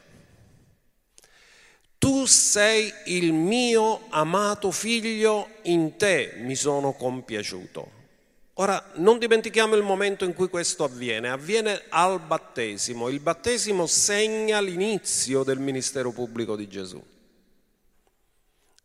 tu 1.98 2.26
sei 2.26 2.92
il 3.06 3.34
mio 3.34 4.02
amato 4.10 4.72
figlio, 4.72 5.48
in 5.64 5.98
te 5.98 6.36
mi 6.38 6.56
sono 6.56 6.94
compiaciuto. 6.94 7.96
Ora, 8.60 8.92
non 8.96 9.20
dimentichiamo 9.20 9.76
il 9.76 9.84
momento 9.84 10.26
in 10.26 10.34
cui 10.34 10.48
questo 10.48 10.84
avviene, 10.84 11.30
avviene 11.30 11.84
al 11.90 12.20
battesimo. 12.20 13.08
Il 13.10 13.20
battesimo 13.20 13.86
segna 13.86 14.60
l'inizio 14.60 15.44
del 15.44 15.60
ministero 15.60 16.12
pubblico 16.12 16.56
di 16.56 16.68
Gesù. 16.68 17.04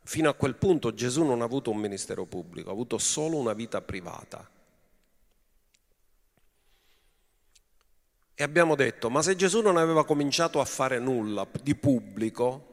Fino 0.05 0.29
a 0.29 0.35
quel 0.35 0.57
punto 0.57 0.92
Gesù 0.92 1.25
non 1.25 1.40
ha 1.40 1.44
avuto 1.44 1.70
un 1.70 1.79
ministero 1.79 2.27
pubblico, 2.27 2.68
ha 2.68 2.72
avuto 2.72 2.98
solo 2.98 3.37
una 3.38 3.55
vita 3.55 3.81
privata. 3.81 4.46
E 8.35 8.42
abbiamo 8.42 8.75
detto, 8.75 9.09
ma 9.09 9.22
se 9.22 9.37
Gesù 9.37 9.61
non 9.61 9.77
aveva 9.77 10.05
cominciato 10.05 10.61
a 10.61 10.64
fare 10.64 10.98
nulla 10.98 11.46
di 11.62 11.75
pubblico, 11.75 12.71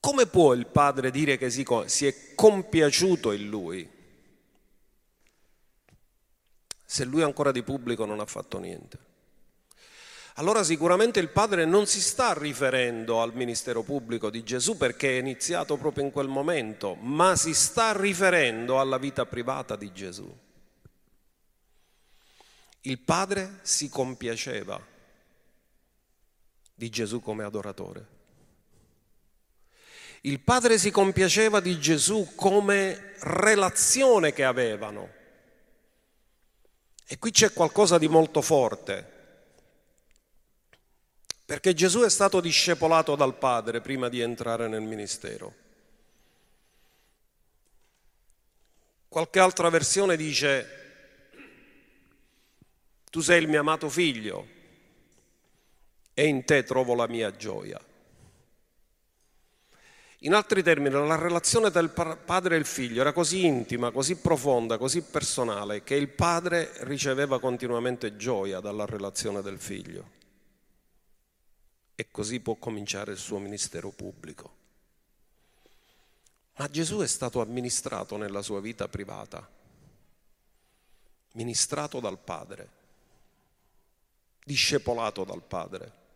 Come 0.00 0.26
può 0.26 0.52
il 0.54 0.66
padre 0.66 1.10
dire 1.10 1.36
che 1.36 1.50
si, 1.50 1.66
si 1.86 2.06
è 2.06 2.34
compiaciuto 2.34 3.32
in 3.32 3.48
lui? 3.48 3.90
Se 6.84 7.04
lui 7.04 7.22
ancora 7.22 7.52
di 7.52 7.62
pubblico 7.62 8.04
non 8.04 8.20
ha 8.20 8.26
fatto 8.26 8.58
niente. 8.58 9.06
Allora 10.38 10.62
sicuramente 10.62 11.18
il 11.18 11.30
padre 11.30 11.64
non 11.64 11.86
si 11.86 12.00
sta 12.00 12.32
riferendo 12.32 13.20
al 13.20 13.34
ministero 13.34 13.82
pubblico 13.82 14.30
di 14.30 14.44
Gesù 14.44 14.76
perché 14.76 15.16
è 15.16 15.20
iniziato 15.20 15.76
proprio 15.76 16.04
in 16.04 16.12
quel 16.12 16.28
momento, 16.28 16.94
ma 16.94 17.34
si 17.34 17.52
sta 17.52 17.92
riferendo 17.92 18.78
alla 18.78 18.98
vita 18.98 19.26
privata 19.26 19.74
di 19.74 19.92
Gesù. 19.92 20.32
Il 22.82 23.00
padre 23.00 23.58
si 23.62 23.88
compiaceva 23.88 24.80
di 26.72 26.88
Gesù 26.88 27.20
come 27.20 27.42
adoratore. 27.42 28.17
Il 30.22 30.40
padre 30.40 30.78
si 30.78 30.90
compiaceva 30.90 31.60
di 31.60 31.78
Gesù 31.78 32.32
come 32.34 33.14
relazione 33.20 34.32
che 34.32 34.44
avevano. 34.44 35.16
E 37.06 37.18
qui 37.18 37.30
c'è 37.30 37.52
qualcosa 37.52 37.96
di 37.98 38.08
molto 38.08 38.42
forte, 38.42 39.16
perché 41.46 41.72
Gesù 41.72 42.00
è 42.00 42.10
stato 42.10 42.40
discepolato 42.40 43.16
dal 43.16 43.38
Padre 43.38 43.80
prima 43.80 44.10
di 44.10 44.20
entrare 44.20 44.68
nel 44.68 44.82
ministero. 44.82 45.54
Qualche 49.08 49.38
altra 49.38 49.70
versione 49.70 50.16
dice, 50.16 50.78
tu 53.10 53.20
sei 53.20 53.40
il 53.40 53.48
mio 53.48 53.60
amato 53.60 53.88
figlio 53.88 54.46
e 56.12 56.26
in 56.26 56.44
te 56.44 56.64
trovo 56.64 56.94
la 56.94 57.06
mia 57.08 57.34
gioia. 57.34 57.87
In 60.22 60.34
altri 60.34 60.64
termini, 60.64 60.94
la 60.94 61.14
relazione 61.14 61.70
tra 61.70 61.80
il 61.80 61.90
padre 61.90 62.56
e 62.56 62.58
il 62.58 62.64
figlio 62.64 63.02
era 63.02 63.12
così 63.12 63.46
intima, 63.46 63.92
così 63.92 64.16
profonda, 64.16 64.76
così 64.76 65.02
personale, 65.02 65.84
che 65.84 65.94
il 65.94 66.08
padre 66.08 66.72
riceveva 66.80 67.38
continuamente 67.38 68.16
gioia 68.16 68.58
dalla 68.58 68.84
relazione 68.84 69.42
del 69.42 69.60
figlio. 69.60 70.16
E 71.94 72.08
così 72.10 72.40
può 72.40 72.56
cominciare 72.56 73.12
il 73.12 73.18
suo 73.18 73.38
ministero 73.38 73.90
pubblico. 73.90 74.56
Ma 76.56 76.68
Gesù 76.68 76.98
è 76.98 77.06
stato 77.06 77.40
amministrato 77.40 78.16
nella 78.16 78.42
sua 78.42 78.60
vita 78.60 78.88
privata, 78.88 79.48
ministrato 81.34 82.00
dal 82.00 82.18
Padre, 82.18 82.68
discepolato 84.44 85.22
dal 85.22 85.42
Padre. 85.42 86.06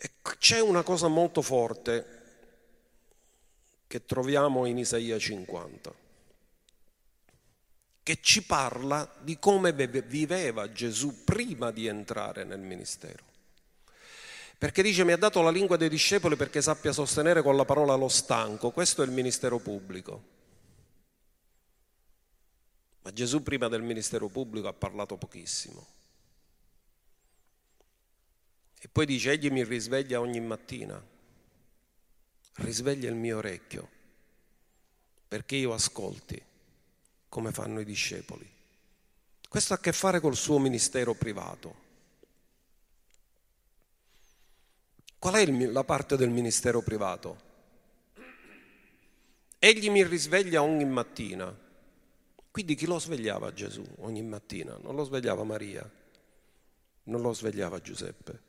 E 0.00 0.10
c'è 0.38 0.60
una 0.60 0.82
cosa 0.82 1.08
molto 1.08 1.42
forte 1.42 2.16
che 3.88 4.04
troviamo 4.04 4.64
in 4.66 4.78
Isaia 4.78 5.18
50, 5.18 5.92
che 8.04 8.18
ci 8.20 8.44
parla 8.44 9.10
di 9.20 9.38
come 9.40 9.72
viveva 9.72 10.70
Gesù 10.70 11.24
prima 11.24 11.72
di 11.72 11.86
entrare 11.86 12.44
nel 12.44 12.60
ministero. 12.60 13.24
Perché 14.56 14.82
dice 14.82 15.04
mi 15.04 15.12
ha 15.12 15.16
dato 15.16 15.40
la 15.42 15.50
lingua 15.50 15.76
dei 15.76 15.88
discepoli 15.88 16.36
perché 16.36 16.62
sappia 16.62 16.92
sostenere 16.92 17.42
con 17.42 17.56
la 17.56 17.64
parola 17.64 17.94
lo 17.94 18.08
stanco, 18.08 18.70
questo 18.70 19.02
è 19.02 19.06
il 19.06 19.12
ministero 19.12 19.58
pubblico. 19.58 20.22
Ma 23.02 23.12
Gesù 23.12 23.42
prima 23.42 23.68
del 23.68 23.82
ministero 23.82 24.28
pubblico 24.28 24.68
ha 24.68 24.72
parlato 24.72 25.16
pochissimo. 25.16 25.97
E 28.80 28.88
poi 28.88 29.06
dice, 29.06 29.32
egli 29.32 29.50
mi 29.50 29.64
risveglia 29.64 30.20
ogni 30.20 30.40
mattina, 30.40 31.04
risveglia 32.56 33.08
il 33.08 33.16
mio 33.16 33.38
orecchio, 33.38 33.88
perché 35.26 35.56
io 35.56 35.72
ascolti 35.72 36.40
come 37.28 37.50
fanno 37.50 37.80
i 37.80 37.84
discepoli. 37.84 38.48
Questo 39.48 39.72
ha 39.72 39.76
a 39.76 39.80
che 39.80 39.92
fare 39.92 40.20
col 40.20 40.36
suo 40.36 40.58
ministero 40.58 41.14
privato. 41.14 41.86
Qual 45.18 45.34
è 45.34 45.40
il, 45.40 45.72
la 45.72 45.82
parte 45.82 46.16
del 46.16 46.30
ministero 46.30 46.80
privato? 46.80 47.46
Egli 49.58 49.90
mi 49.90 50.06
risveglia 50.06 50.62
ogni 50.62 50.84
mattina. 50.84 51.66
Quindi 52.50 52.76
chi 52.76 52.86
lo 52.86 53.00
svegliava 53.00 53.52
Gesù 53.52 53.84
ogni 53.98 54.22
mattina? 54.22 54.78
Non 54.80 54.94
lo 54.94 55.02
svegliava 55.02 55.42
Maria, 55.42 55.88
non 57.04 57.20
lo 57.20 57.32
svegliava 57.32 57.80
Giuseppe 57.80 58.46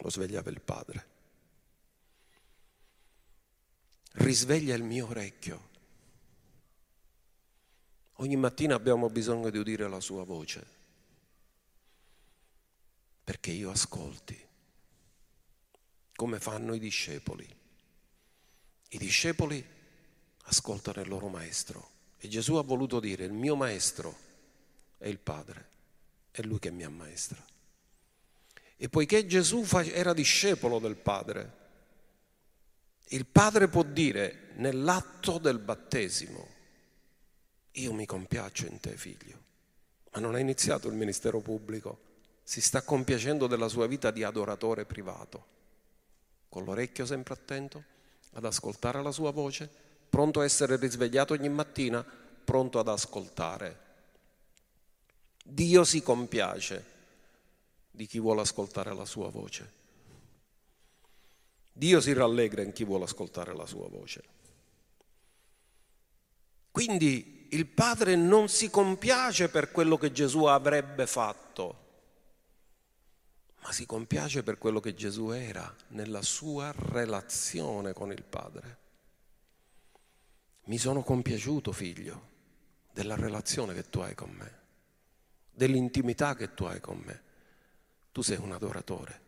lo 0.00 0.10
svegliava 0.10 0.50
il 0.50 0.60
padre. 0.60 1.06
Risveglia 4.12 4.74
il 4.74 4.82
mio 4.82 5.06
orecchio. 5.08 5.68
Ogni 8.14 8.36
mattina 8.36 8.74
abbiamo 8.74 9.08
bisogno 9.08 9.48
di 9.50 9.58
udire 9.58 9.88
la 9.88 10.00
sua 10.00 10.24
voce, 10.24 10.66
perché 13.24 13.50
io 13.50 13.70
ascolti, 13.70 14.48
come 16.14 16.38
fanno 16.38 16.74
i 16.74 16.78
discepoli. 16.78 17.58
I 18.92 18.98
discepoli 18.98 19.64
ascoltano 20.44 21.00
il 21.00 21.08
loro 21.08 21.28
maestro 21.28 21.88
e 22.18 22.28
Gesù 22.28 22.56
ha 22.56 22.62
voluto 22.62 23.00
dire 23.00 23.24
il 23.24 23.32
mio 23.32 23.56
maestro 23.56 24.28
è 24.98 25.08
il 25.08 25.18
Padre, 25.18 25.68
è 26.30 26.42
lui 26.42 26.58
che 26.58 26.70
mi 26.70 26.84
ammaestra. 26.84 27.42
E 28.82 28.88
poiché 28.88 29.26
Gesù 29.26 29.62
era 29.92 30.14
discepolo 30.14 30.78
del 30.78 30.96
Padre, 30.96 31.58
il 33.08 33.26
Padre 33.26 33.68
può 33.68 33.82
dire 33.82 34.52
nell'atto 34.54 35.36
del 35.36 35.58
battesimo, 35.58 36.48
io 37.72 37.92
mi 37.92 38.06
compiaccio 38.06 38.64
in 38.64 38.80
te 38.80 38.96
figlio, 38.96 39.38
ma 40.12 40.20
non 40.20 40.34
ha 40.34 40.38
iniziato 40.38 40.88
il 40.88 40.94
ministero 40.94 41.40
pubblico, 41.40 41.98
si 42.42 42.62
sta 42.62 42.80
compiacendo 42.80 43.46
della 43.46 43.68
sua 43.68 43.86
vita 43.86 44.10
di 44.10 44.22
adoratore 44.22 44.86
privato, 44.86 45.46
con 46.48 46.64
l'orecchio 46.64 47.04
sempre 47.04 47.34
attento 47.34 47.84
ad 48.32 48.46
ascoltare 48.46 49.02
la 49.02 49.12
sua 49.12 49.30
voce, 49.30 49.68
pronto 50.08 50.40
a 50.40 50.44
essere 50.44 50.76
risvegliato 50.76 51.34
ogni 51.34 51.50
mattina, 51.50 52.02
pronto 52.02 52.78
ad 52.78 52.88
ascoltare. 52.88 53.78
Dio 55.44 55.84
si 55.84 56.02
compiace 56.02 56.99
di 58.00 58.06
chi 58.06 58.18
vuole 58.18 58.40
ascoltare 58.40 58.94
la 58.94 59.04
sua 59.04 59.28
voce. 59.28 59.72
Dio 61.70 62.00
si 62.00 62.14
rallegra 62.14 62.62
in 62.62 62.72
chi 62.72 62.82
vuole 62.82 63.04
ascoltare 63.04 63.54
la 63.54 63.66
sua 63.66 63.90
voce. 63.90 64.22
Quindi 66.70 67.48
il 67.50 67.66
Padre 67.66 68.16
non 68.16 68.48
si 68.48 68.70
compiace 68.70 69.50
per 69.50 69.70
quello 69.70 69.98
che 69.98 70.12
Gesù 70.12 70.44
avrebbe 70.44 71.06
fatto, 71.06 71.88
ma 73.60 73.70
si 73.70 73.84
compiace 73.84 74.42
per 74.42 74.56
quello 74.56 74.80
che 74.80 74.94
Gesù 74.94 75.28
era 75.28 75.76
nella 75.88 76.22
sua 76.22 76.72
relazione 76.74 77.92
con 77.92 78.12
il 78.12 78.22
Padre. 78.22 78.78
Mi 80.64 80.78
sono 80.78 81.02
compiaciuto, 81.02 81.70
figlio, 81.70 82.28
della 82.92 83.14
relazione 83.14 83.74
che 83.74 83.90
tu 83.90 83.98
hai 83.98 84.14
con 84.14 84.30
me, 84.30 84.58
dell'intimità 85.50 86.34
che 86.34 86.54
tu 86.54 86.64
hai 86.64 86.80
con 86.80 86.96
me. 87.04 87.28
Tu 88.12 88.22
sei 88.22 88.38
un 88.38 88.52
adoratore, 88.52 89.20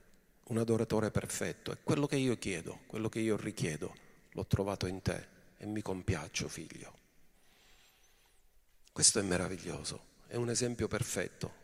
un 0.45 0.59
adoratore 0.59 1.11
perfetto 1.11 1.73
e 1.73 1.79
quello 1.83 2.07
che 2.07 2.16
io 2.16 2.37
chiedo, 2.38 2.81
quello 2.87 3.09
che 3.09 3.21
io 3.21 3.37
richiedo, 3.37 3.95
l'ho 4.31 4.47
trovato 4.47 4.87
in 4.87 5.03
te 5.03 5.27
e 5.57 5.66
mi 5.66 5.83
compiaccio, 5.83 6.49
figlio. 6.49 6.99
Questo 8.92 9.21
è 9.21 9.23
meraviglioso, 9.23 10.05
è 10.27 10.37
un 10.37 10.51
esempio 10.51 10.88
perfetto, 10.88 11.61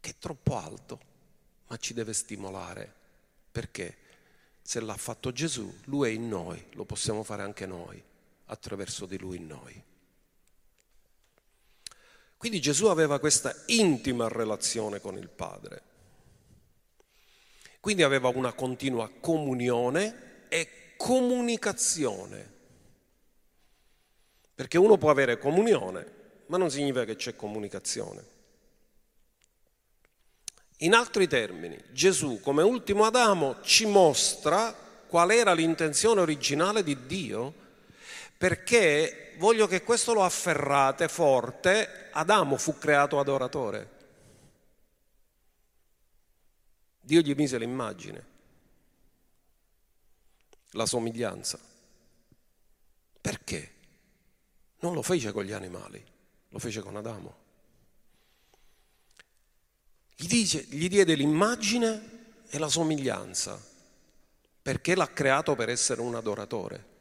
che 0.00 0.10
è 0.10 0.14
troppo 0.18 0.56
alto, 0.56 1.00
ma 1.68 1.76
ci 1.76 1.94
deve 1.94 2.12
stimolare, 2.12 2.92
perché 3.52 3.96
se 4.62 4.80
l'ha 4.80 4.96
fatto 4.96 5.30
Gesù, 5.30 5.72
lui 5.84 6.08
è 6.08 6.12
in 6.12 6.26
noi, 6.26 6.64
lo 6.72 6.84
possiamo 6.84 7.22
fare 7.22 7.42
anche 7.42 7.66
noi, 7.66 8.02
attraverso 8.46 9.06
di 9.06 9.18
lui 9.18 9.36
in 9.36 9.46
noi. 9.46 9.82
Quindi 12.36 12.60
Gesù 12.60 12.86
aveva 12.86 13.20
questa 13.20 13.54
intima 13.66 14.28
relazione 14.28 15.00
con 15.00 15.16
il 15.16 15.28
Padre. 15.28 15.92
Quindi 17.84 18.02
aveva 18.02 18.28
una 18.28 18.54
continua 18.54 19.10
comunione 19.20 20.46
e 20.48 20.94
comunicazione. 20.96 22.52
Perché 24.54 24.78
uno 24.78 24.96
può 24.96 25.10
avere 25.10 25.36
comunione, 25.36 26.12
ma 26.46 26.56
non 26.56 26.70
significa 26.70 27.04
che 27.04 27.16
c'è 27.16 27.36
comunicazione. 27.36 28.24
In 30.78 30.94
altri 30.94 31.28
termini, 31.28 31.78
Gesù 31.90 32.40
come 32.40 32.62
ultimo 32.62 33.04
Adamo 33.04 33.60
ci 33.60 33.84
mostra 33.84 34.74
qual 35.06 35.30
era 35.30 35.52
l'intenzione 35.52 36.22
originale 36.22 36.82
di 36.82 37.04
Dio, 37.04 37.52
perché 38.38 39.34
voglio 39.36 39.66
che 39.66 39.82
questo 39.82 40.14
lo 40.14 40.24
afferrate 40.24 41.08
forte, 41.08 42.08
Adamo 42.12 42.56
fu 42.56 42.78
creato 42.78 43.20
adoratore. 43.20 43.93
Dio 47.04 47.20
gli 47.20 47.34
mise 47.34 47.58
l'immagine. 47.58 48.32
la 50.70 50.86
somiglianza. 50.86 51.60
Perché? 53.20 53.72
Non 54.80 54.94
lo 54.94 55.02
fece 55.02 55.30
con 55.30 55.44
gli 55.44 55.52
animali, 55.52 56.04
lo 56.48 56.58
fece 56.58 56.80
con 56.80 56.96
Adamo. 56.96 57.36
Gli, 60.16 60.26
dice, 60.26 60.64
gli 60.68 60.88
diede 60.88 61.14
l'immagine 61.14 62.32
e 62.48 62.58
la 62.58 62.68
somiglianza, 62.68 63.62
perché 64.62 64.96
l'ha 64.96 65.10
creato 65.12 65.54
per 65.54 65.68
essere 65.68 66.00
un 66.00 66.14
adoratore. 66.14 66.92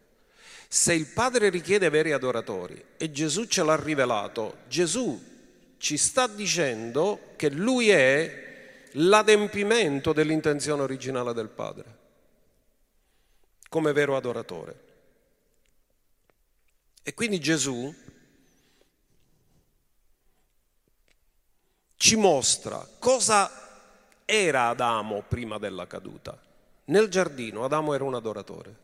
Se 0.67 0.93
il 0.93 1.07
Padre 1.07 1.49
richiede 1.49 1.89
veri 1.89 2.11
adoratori 2.11 2.83
e 2.97 3.11
Gesù 3.11 3.45
ce 3.45 3.63
l'ha 3.63 3.75
rivelato, 3.75 4.59
Gesù 4.67 5.19
ci 5.77 5.97
sta 5.97 6.27
dicendo 6.27 7.33
che 7.37 7.49
Lui 7.49 7.89
è 7.89 8.42
l'adempimento 8.93 10.13
dell'intenzione 10.13 10.82
originale 10.82 11.34
del 11.34 11.49
Padre, 11.49 11.97
come 13.69 13.91
vero 13.93 14.15
adoratore. 14.15 14.91
E 17.01 17.13
quindi 17.13 17.39
Gesù 17.39 17.93
ci 21.95 22.15
mostra 22.15 22.88
cosa 22.99 23.49
era 24.25 24.69
Adamo 24.69 25.21
prima 25.21 25.58
della 25.58 25.88
caduta. 25.88 26.39
Nel 26.86 27.08
giardino 27.08 27.63
Adamo 27.63 27.93
era 27.93 28.03
un 28.03 28.13
adoratore. 28.13 28.82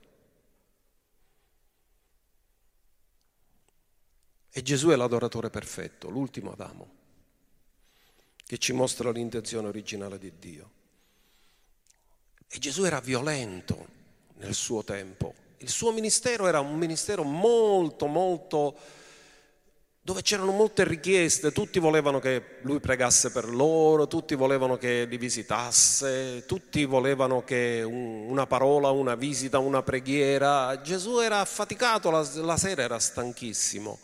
E 4.51 4.61
Gesù 4.61 4.89
è 4.89 4.95
l'adoratore 4.95 5.49
perfetto, 5.49 6.09
l'ultimo 6.09 6.51
Adamo, 6.51 6.98
che 8.49 8.57
ci 8.57 8.73
mostra 8.73 9.11
l'intenzione 9.11 9.67
originale 9.67 10.17
di 10.17 10.31
Dio. 10.39 10.69
E 12.47 12.57
Gesù 12.57 12.83
era 12.83 12.99
violento 12.99 13.85
nel 14.37 14.55
suo 14.55 14.83
tempo. 14.83 15.35
Il 15.57 15.69
suo 15.69 15.91
ministero 15.91 16.47
era 16.47 16.59
un 16.59 16.75
ministero 16.75 17.21
molto, 17.21 18.07
molto 18.07 18.75
dove 20.01 20.23
c'erano 20.23 20.51
molte 20.51 20.83
richieste, 20.83 21.51
tutti 21.51 21.77
volevano 21.77 22.17
che 22.17 22.57
lui 22.61 22.79
pregasse 22.79 23.29
per 23.29 23.47
loro, 23.47 24.07
tutti 24.07 24.33
volevano 24.33 24.77
che 24.77 25.05
li 25.05 25.17
visitasse, 25.17 26.43
tutti 26.47 26.85
volevano 26.85 27.43
che 27.43 27.83
una 27.83 28.47
parola, 28.47 28.89
una 28.89 29.13
visita, 29.13 29.59
una 29.59 29.83
preghiera. 29.83 30.81
Gesù 30.81 31.19
era 31.19 31.39
affaticato, 31.39 32.09
la, 32.09 32.27
la 32.37 32.57
sera 32.57 32.81
era 32.81 32.97
stanchissimo, 32.97 33.99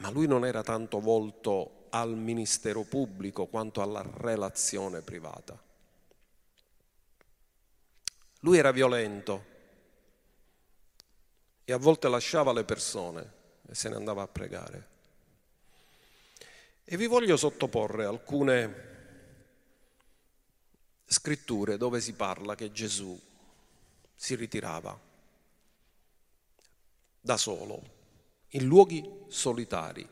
ma 0.00 0.10
lui 0.10 0.26
non 0.26 0.44
era 0.44 0.62
tanto 0.62 1.00
volto 1.00 1.78
al 1.94 2.16
ministero 2.16 2.82
pubblico 2.82 3.46
quanto 3.46 3.80
alla 3.80 4.04
relazione 4.16 5.00
privata. 5.00 5.56
Lui 8.40 8.58
era 8.58 8.72
violento 8.72 9.52
e 11.64 11.72
a 11.72 11.78
volte 11.78 12.08
lasciava 12.08 12.52
le 12.52 12.64
persone 12.64 13.32
e 13.68 13.74
se 13.76 13.88
ne 13.88 13.94
andava 13.94 14.22
a 14.22 14.26
pregare. 14.26 14.88
E 16.82 16.96
vi 16.96 17.06
voglio 17.06 17.36
sottoporre 17.36 18.04
alcune 18.04 18.92
scritture 21.06 21.76
dove 21.76 22.00
si 22.00 22.14
parla 22.14 22.56
che 22.56 22.72
Gesù 22.72 23.18
si 24.16 24.34
ritirava 24.34 24.98
da 27.20 27.36
solo, 27.36 27.82
in 28.48 28.64
luoghi 28.64 29.08
solitari, 29.28 30.06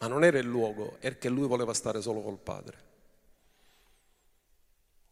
ma 0.00 0.06
non 0.06 0.24
era 0.24 0.38
il 0.38 0.46
luogo, 0.46 0.96
è 0.98 1.18
che 1.18 1.28
lui 1.28 1.46
voleva 1.46 1.74
stare 1.74 2.00
solo 2.00 2.22
col 2.22 2.38
Padre. 2.38 2.88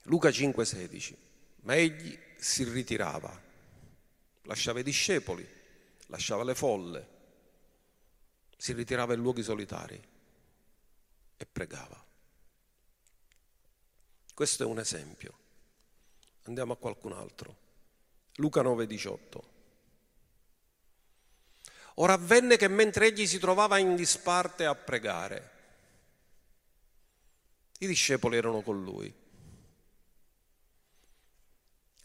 Luca 0.05 0.31
5,16, 0.31 1.15
ma 1.63 1.77
egli 1.77 2.19
si 2.39 2.65
ritirava, 2.65 3.43
lasciava 4.45 4.81
i 4.81 4.83
discepoli, 4.83 5.47
lasciava 6.07 6.43
le 6.43 6.55
folle, 6.55 7.09
si 8.57 8.73
ritirava 8.73 9.13
in 9.13 9.21
luoghi 9.21 9.43
solitari 9.43 10.03
e 11.37 11.47
pregava. 11.47 12.03
Questo 14.33 14.63
è 14.63 14.67
un 14.67 14.79
esempio. 14.79 15.37
Andiamo 16.45 16.73
a 16.73 16.77
qualcun 16.77 17.13
altro. 17.13 17.57
Luca 18.37 18.63
9:18. 18.63 19.58
Ora 22.01 22.13
avvenne 22.13 22.57
che 22.57 22.69
mentre 22.69 23.07
egli 23.07 23.27
si 23.27 23.39
trovava 23.39 23.79
in 23.79 23.97
disparte 23.97 24.65
a 24.65 24.75
pregare, 24.75 25.51
i 27.79 27.87
discepoli 27.87 28.37
erano 28.37 28.61
con 28.61 28.83
lui. 28.83 29.13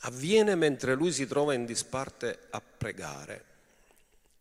Avviene 0.05 0.55
mentre 0.55 0.95
lui 0.95 1.11
si 1.11 1.27
trova 1.27 1.53
in 1.53 1.65
disparte 1.65 2.47
a 2.49 2.59
pregare. 2.61 3.45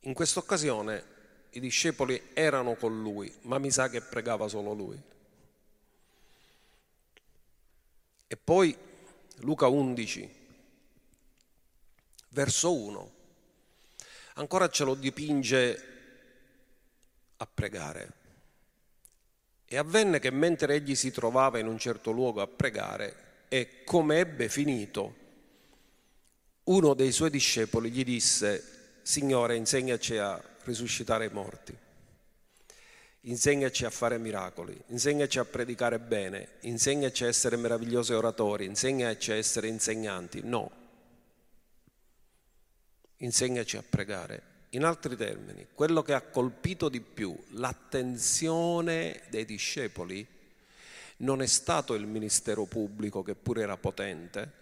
In 0.01 0.15
questa 0.15 0.39
occasione 0.39 1.05
i 1.51 1.61
discepoli 1.61 2.31
erano 2.33 2.75
con 2.75 3.03
lui, 3.03 3.33
ma 3.43 3.59
mi 3.59 3.71
sa 3.71 3.91
che 3.91 4.01
pregava 4.01 4.49
solo 4.49 4.73
lui. 4.73 5.01
E 8.27 8.37
poi 8.37 8.75
Luca 9.41 9.67
11, 9.69 10.35
verso 12.31 12.75
1, 12.75 13.13
ancora 14.35 14.69
ce 14.69 14.85
lo 14.85 14.95
dipinge 14.95 15.83
a 17.37 17.47
pregare. 17.47 18.13
E 19.65 19.77
avvenne 19.77 20.19
che 20.19 20.31
mentre 20.31 20.75
egli 20.75 20.95
si 20.95 21.11
trovava 21.11 21.59
in 21.59 21.67
un 21.67 21.79
certo 21.79 22.11
luogo 22.11 22.41
a 22.41 22.47
pregare, 22.47 23.31
e 23.49 23.85
come 23.85 24.19
ebbe 24.19 24.49
finito, 24.49 25.15
uno 26.65 26.95
dei 26.95 27.13
suoi 27.13 27.31
discepoli 27.31 27.91
gli 27.91 28.05
disse, 28.05 29.01
Signore, 29.03 29.57
insegnaci 29.57 30.17
a 30.17 30.41
risuscitare 30.65 31.27
i 31.27 31.31
morti. 31.33 31.77
Insegnaci 33.25 33.85
a 33.85 33.91
fare 33.91 34.19
miracoli, 34.19 34.77
insegnaci 34.89 35.39
a 35.39 35.45
predicare 35.45 35.99
bene, 35.99 36.55
insegnaci 36.61 37.25
a 37.25 37.29
essere 37.29 37.57
meravigliosi 37.57 38.13
oratori, 38.13 38.65
insegnaci 38.65 39.33
a 39.33 39.37
essere 39.37 39.69
insegnanti. 39.69 40.41
No. 40.43 40.82
Insegnaci 43.23 43.77
a 43.77 43.83
pregare. 43.83 44.51
In 44.71 44.85
altri 44.85 45.17
termini, 45.17 45.67
quello 45.75 46.03
che 46.03 46.15
ha 46.15 46.23
colpito 46.23 46.89
di 46.89 47.01
più 47.01 47.37
l'attenzione 47.51 49.23
dei 49.29 49.45
discepoli 49.45 50.27
non 51.19 51.43
è 51.43 51.47
stato 51.47 51.95
il 51.95 52.07
ministero 52.07 52.65
pubblico 52.65 53.23
che 53.23 53.35
pure 53.35 53.63
era 53.63 53.77
potente, 53.77 54.53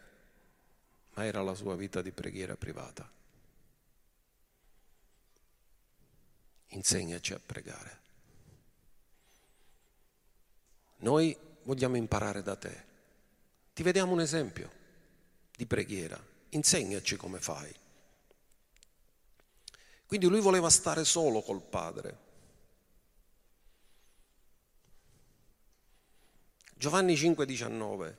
ma 1.14 1.24
era 1.24 1.42
la 1.42 1.54
sua 1.54 1.76
vita 1.76 2.02
di 2.02 2.10
preghiera 2.10 2.56
privata. 2.56 3.18
insegnaci 6.70 7.32
a 7.32 7.40
pregare. 7.44 7.98
Noi 10.98 11.36
vogliamo 11.62 11.96
imparare 11.96 12.42
da 12.42 12.56
te. 12.56 12.84
Ti 13.72 13.82
vediamo 13.82 14.12
un 14.12 14.20
esempio 14.20 14.70
di 15.56 15.66
preghiera. 15.66 16.22
Insegnaci 16.50 17.16
come 17.16 17.40
fai. 17.40 17.74
Quindi 20.10 20.26
lui 20.26 20.40
voleva 20.40 20.68
stare 20.70 21.04
solo 21.04 21.40
col 21.40 21.62
Padre. 21.62 22.18
Giovanni 26.74 27.14
5,19 27.14 28.14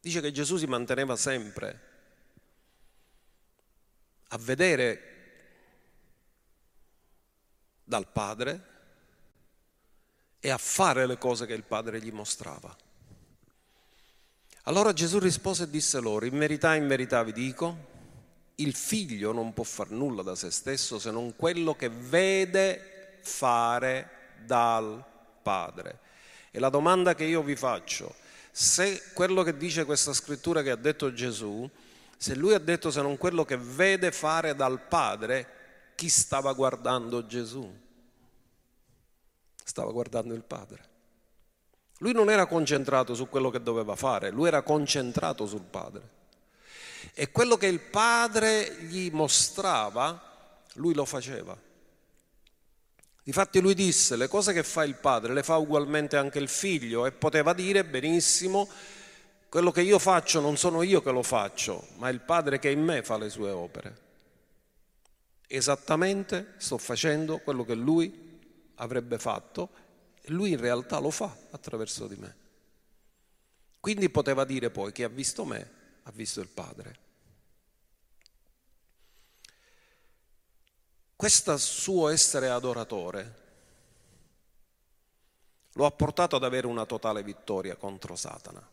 dice 0.00 0.22
che 0.22 0.32
Gesù 0.32 0.56
si 0.56 0.64
manteneva 0.64 1.14
sempre 1.14 1.80
a 4.28 4.38
vedere 4.38 5.02
dal 7.84 8.06
Padre 8.06 8.64
e 10.40 10.48
a 10.48 10.56
fare 10.56 11.04
le 11.04 11.18
cose 11.18 11.44
che 11.44 11.52
il 11.52 11.64
Padre 11.64 12.00
gli 12.00 12.12
mostrava. 12.12 12.74
Allora 14.62 14.94
Gesù 14.94 15.18
rispose 15.18 15.64
e 15.64 15.68
disse 15.68 16.00
loro, 16.00 16.24
in 16.24 16.38
verità, 16.38 16.74
in 16.76 16.88
verità 16.88 17.22
vi 17.22 17.32
dico, 17.32 17.89
il 18.60 18.74
figlio 18.74 19.32
non 19.32 19.52
può 19.52 19.64
far 19.64 19.90
nulla 19.90 20.22
da 20.22 20.34
se 20.34 20.50
stesso 20.50 20.98
se 20.98 21.10
non 21.10 21.34
quello 21.36 21.74
che 21.74 21.88
vede 21.88 23.18
fare 23.22 24.10
dal 24.44 25.04
Padre. 25.42 25.98
E 26.50 26.58
la 26.58 26.68
domanda 26.68 27.14
che 27.14 27.24
io 27.24 27.42
vi 27.42 27.56
faccio, 27.56 28.14
se 28.50 29.02
quello 29.14 29.42
che 29.42 29.56
dice 29.56 29.84
questa 29.84 30.12
scrittura 30.12 30.62
che 30.62 30.70
ha 30.70 30.76
detto 30.76 31.12
Gesù, 31.12 31.68
se 32.16 32.34
lui 32.34 32.54
ha 32.54 32.58
detto 32.58 32.90
se 32.90 33.00
non 33.00 33.16
quello 33.16 33.44
che 33.44 33.56
vede 33.56 34.10
fare 34.12 34.54
dal 34.54 34.80
Padre, 34.80 35.92
chi 35.94 36.08
stava 36.08 36.52
guardando 36.52 37.26
Gesù? 37.26 37.72
Stava 39.62 39.92
guardando 39.92 40.34
il 40.34 40.42
Padre. 40.42 40.88
Lui 41.98 42.12
non 42.12 42.30
era 42.30 42.46
concentrato 42.46 43.14
su 43.14 43.28
quello 43.28 43.50
che 43.50 43.62
doveva 43.62 43.94
fare, 43.94 44.30
lui 44.30 44.48
era 44.48 44.62
concentrato 44.62 45.46
sul 45.46 45.62
Padre. 45.62 46.18
E 47.14 47.30
quello 47.30 47.56
che 47.56 47.66
il 47.66 47.80
Padre 47.80 48.76
gli 48.80 49.10
mostrava, 49.12 50.58
lui 50.74 50.94
lo 50.94 51.04
faceva. 51.04 51.56
Difatti 53.22 53.60
lui 53.60 53.74
disse, 53.74 54.16
le 54.16 54.28
cose 54.28 54.52
che 54.52 54.62
fa 54.62 54.82
il 54.84 54.96
Padre 54.96 55.34
le 55.34 55.42
fa 55.42 55.56
ugualmente 55.56 56.16
anche 56.16 56.38
il 56.38 56.48
Figlio 56.48 57.06
e 57.06 57.12
poteva 57.12 57.52
dire 57.52 57.84
benissimo, 57.84 58.68
quello 59.48 59.70
che 59.70 59.82
io 59.82 59.98
faccio 59.98 60.40
non 60.40 60.56
sono 60.56 60.82
io 60.82 61.02
che 61.02 61.10
lo 61.10 61.22
faccio, 61.22 61.88
ma 61.96 62.08
il 62.08 62.20
Padre 62.20 62.58
che 62.58 62.70
in 62.70 62.82
me 62.82 63.02
fa 63.02 63.18
le 63.18 63.28
sue 63.28 63.50
opere. 63.50 63.98
Esattamente 65.46 66.54
sto 66.56 66.78
facendo 66.78 67.38
quello 67.38 67.64
che 67.64 67.74
Lui 67.74 68.38
avrebbe 68.76 69.18
fatto 69.18 69.70
e 70.22 70.30
Lui 70.30 70.52
in 70.52 70.60
realtà 70.60 70.98
lo 70.98 71.10
fa 71.10 71.36
attraverso 71.50 72.06
di 72.06 72.16
me. 72.16 72.36
Quindi 73.80 74.08
poteva 74.10 74.44
dire 74.44 74.70
poi 74.70 74.92
che 74.92 75.04
ha 75.04 75.08
visto 75.08 75.44
me, 75.44 75.70
ha 76.02 76.10
visto 76.12 76.40
il 76.40 76.48
Padre. 76.48 76.98
Questo 81.16 81.56
suo 81.58 82.08
essere 82.08 82.48
adoratore 82.48 83.38
lo 85.74 85.86
ha 85.86 85.90
portato 85.90 86.36
ad 86.36 86.44
avere 86.44 86.66
una 86.66 86.86
totale 86.86 87.22
vittoria 87.22 87.76
contro 87.76 88.16
Satana. 88.16 88.66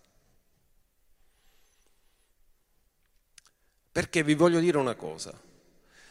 Perché 3.92 4.24
vi 4.24 4.36
voglio 4.36 4.60
dire 4.60 4.78
una 4.78 4.96
cosa, 4.96 5.34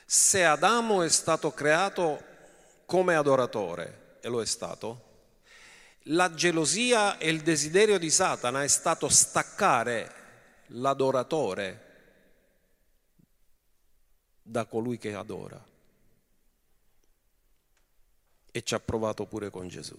se 0.04 0.44
Adamo 0.44 1.02
è 1.02 1.08
stato 1.08 1.52
creato 1.52 2.22
come 2.84 3.14
adoratore, 3.14 4.18
e 4.20 4.28
lo 4.28 4.40
è 4.40 4.46
stato, 4.46 5.04
la 6.10 6.32
gelosia 6.34 7.18
e 7.18 7.30
il 7.30 7.42
desiderio 7.42 7.98
di 7.98 8.10
Satana 8.10 8.62
è 8.62 8.68
stato 8.68 9.08
staccare 9.08 10.15
l'adoratore 10.68 11.84
da 14.42 14.64
colui 14.64 14.98
che 14.98 15.14
adora 15.14 15.62
e 18.50 18.62
ci 18.62 18.74
ha 18.74 18.80
provato 18.80 19.26
pure 19.26 19.50
con 19.50 19.68
Gesù. 19.68 19.96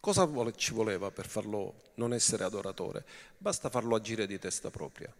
Cosa 0.00 0.28
ci 0.54 0.72
voleva 0.72 1.10
per 1.10 1.26
farlo 1.26 1.90
non 1.94 2.12
essere 2.12 2.44
adoratore? 2.44 3.04
Basta 3.38 3.70
farlo 3.70 3.96
agire 3.96 4.26
di 4.26 4.38
testa 4.38 4.70
propria. 4.70 5.12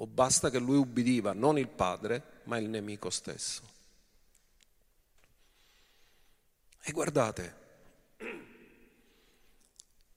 O 0.00 0.06
basta 0.06 0.50
che 0.50 0.58
lui 0.58 0.76
ubbidiva 0.76 1.32
non 1.32 1.58
il 1.58 1.68
padre, 1.68 2.40
ma 2.44 2.56
il 2.58 2.68
nemico 2.68 3.10
stesso. 3.10 3.62
E 6.80 6.92
guardate, 6.92 7.56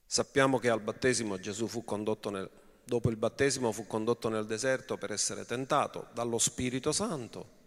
sappiamo 0.06 0.60
che 0.60 0.70
al 0.70 0.82
battesimo 0.82 1.40
Gesù 1.40 1.68
fu 1.68 1.84
condotto 1.84 2.30
nel, 2.30 2.50
dopo 2.84 3.10
il 3.10 3.18
battesimo 3.18 3.72
fu 3.72 3.88
condotto 3.88 4.30
nel 4.30 4.46
deserto 4.46 4.98
per 4.98 5.12
essere 5.12 5.46
tentato 5.46 6.08
dallo 6.14 6.38
Spirito 6.38 6.92
Santo 6.92 7.60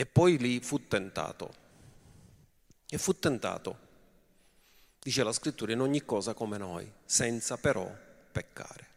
e 0.00 0.06
poi 0.06 0.38
lì 0.38 0.60
fu 0.60 0.86
tentato. 0.88 1.52
E 2.88 2.96
fu 2.96 3.18
tentato, 3.18 3.78
dice 4.98 5.22
la 5.22 5.30
scrittura, 5.30 5.72
in 5.72 5.80
ogni 5.82 6.06
cosa 6.06 6.32
come 6.32 6.56
noi, 6.56 6.90
senza 7.04 7.58
però 7.58 7.86
peccare. 8.32 8.88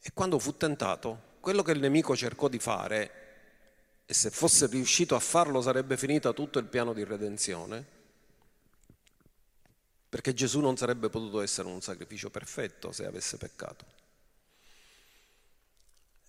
E 0.00 0.12
quando 0.14 0.38
fu 0.38 0.56
tentato, 0.56 1.30
quello 1.40 1.64
che 1.64 1.72
il 1.72 1.80
nemico 1.80 2.14
cercò 2.14 2.46
di 2.46 2.60
fare, 2.60 4.04
e 4.06 4.14
se 4.14 4.30
fosse 4.30 4.68
riuscito 4.68 5.16
a 5.16 5.20
farlo 5.20 5.60
sarebbe 5.60 5.96
finito 5.96 6.32
tutto 6.32 6.60
il 6.60 6.66
piano 6.66 6.92
di 6.92 7.02
redenzione, 7.02 7.84
perché 10.12 10.34
Gesù 10.34 10.60
non 10.60 10.76
sarebbe 10.76 11.08
potuto 11.08 11.40
essere 11.40 11.68
un 11.68 11.80
sacrificio 11.80 12.28
perfetto 12.28 12.92
se 12.92 13.06
avesse 13.06 13.38
peccato, 13.38 13.86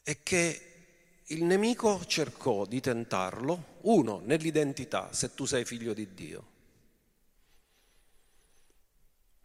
è 0.02 0.24
che 0.24 0.76
il 1.26 1.44
nemico 1.44 2.06
cercò 2.06 2.66
di 2.66 2.80
tentarlo, 2.80 3.80
uno, 3.82 4.22
nell'identità, 4.24 5.12
se 5.12 5.34
tu 5.34 5.44
sei 5.44 5.66
figlio 5.66 5.94
di 5.94 6.14
Dio. 6.14 6.48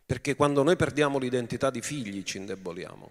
Perché 0.07 0.37
quando 0.37 0.63
noi 0.63 0.77
perdiamo 0.77 1.19
l'identità 1.19 1.71
di 1.71 1.83
figli 1.83 2.23
ci 2.23 2.37
indeboliamo. 2.37 3.11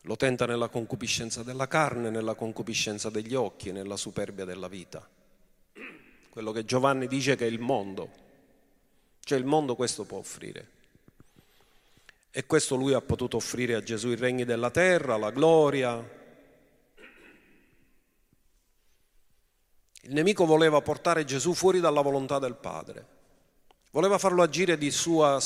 Lo 0.00 0.16
tenta 0.16 0.44
nella 0.44 0.68
concupiscenza 0.68 1.44
della 1.44 1.68
carne, 1.68 2.10
nella 2.10 2.34
concupiscenza 2.34 3.10
degli 3.10 3.36
occhi 3.36 3.68
e 3.68 3.72
nella 3.72 3.96
superbia 3.96 4.44
della 4.44 4.66
vita. 4.66 5.08
Quello 6.32 6.50
che 6.50 6.64
Giovanni 6.64 7.08
dice 7.08 7.36
che 7.36 7.44
è 7.44 7.48
il 7.50 7.58
mondo. 7.58 8.10
Cioè 9.20 9.36
il 9.36 9.44
mondo 9.44 9.74
questo 9.76 10.04
può 10.04 10.16
offrire. 10.16 10.70
E 12.30 12.46
questo 12.46 12.74
lui 12.74 12.94
ha 12.94 13.02
potuto 13.02 13.36
offrire 13.36 13.74
a 13.74 13.82
Gesù 13.82 14.08
i 14.08 14.16
regni 14.16 14.46
della 14.46 14.70
terra, 14.70 15.18
la 15.18 15.30
gloria. 15.30 15.98
Il 20.04 20.14
nemico 20.14 20.46
voleva 20.46 20.80
portare 20.80 21.26
Gesù 21.26 21.52
fuori 21.52 21.80
dalla 21.80 22.00
volontà 22.00 22.38
del 22.38 22.54
Padre, 22.54 23.06
voleva 23.90 24.16
farlo 24.16 24.40
agire 24.42 24.78
di 24.78 24.90
sua 24.90 25.38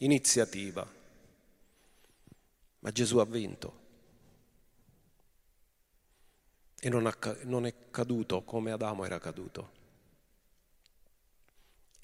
iniziativa, 0.00 0.86
ma 2.80 2.90
Gesù 2.90 3.16
ha 3.16 3.24
vinto 3.24 3.80
e 6.78 6.90
non, 6.90 7.64
è 7.64 7.74
caduto 7.90 8.42
come 8.42 8.70
Adamo 8.70 9.06
era 9.06 9.18
caduto. 9.18 9.82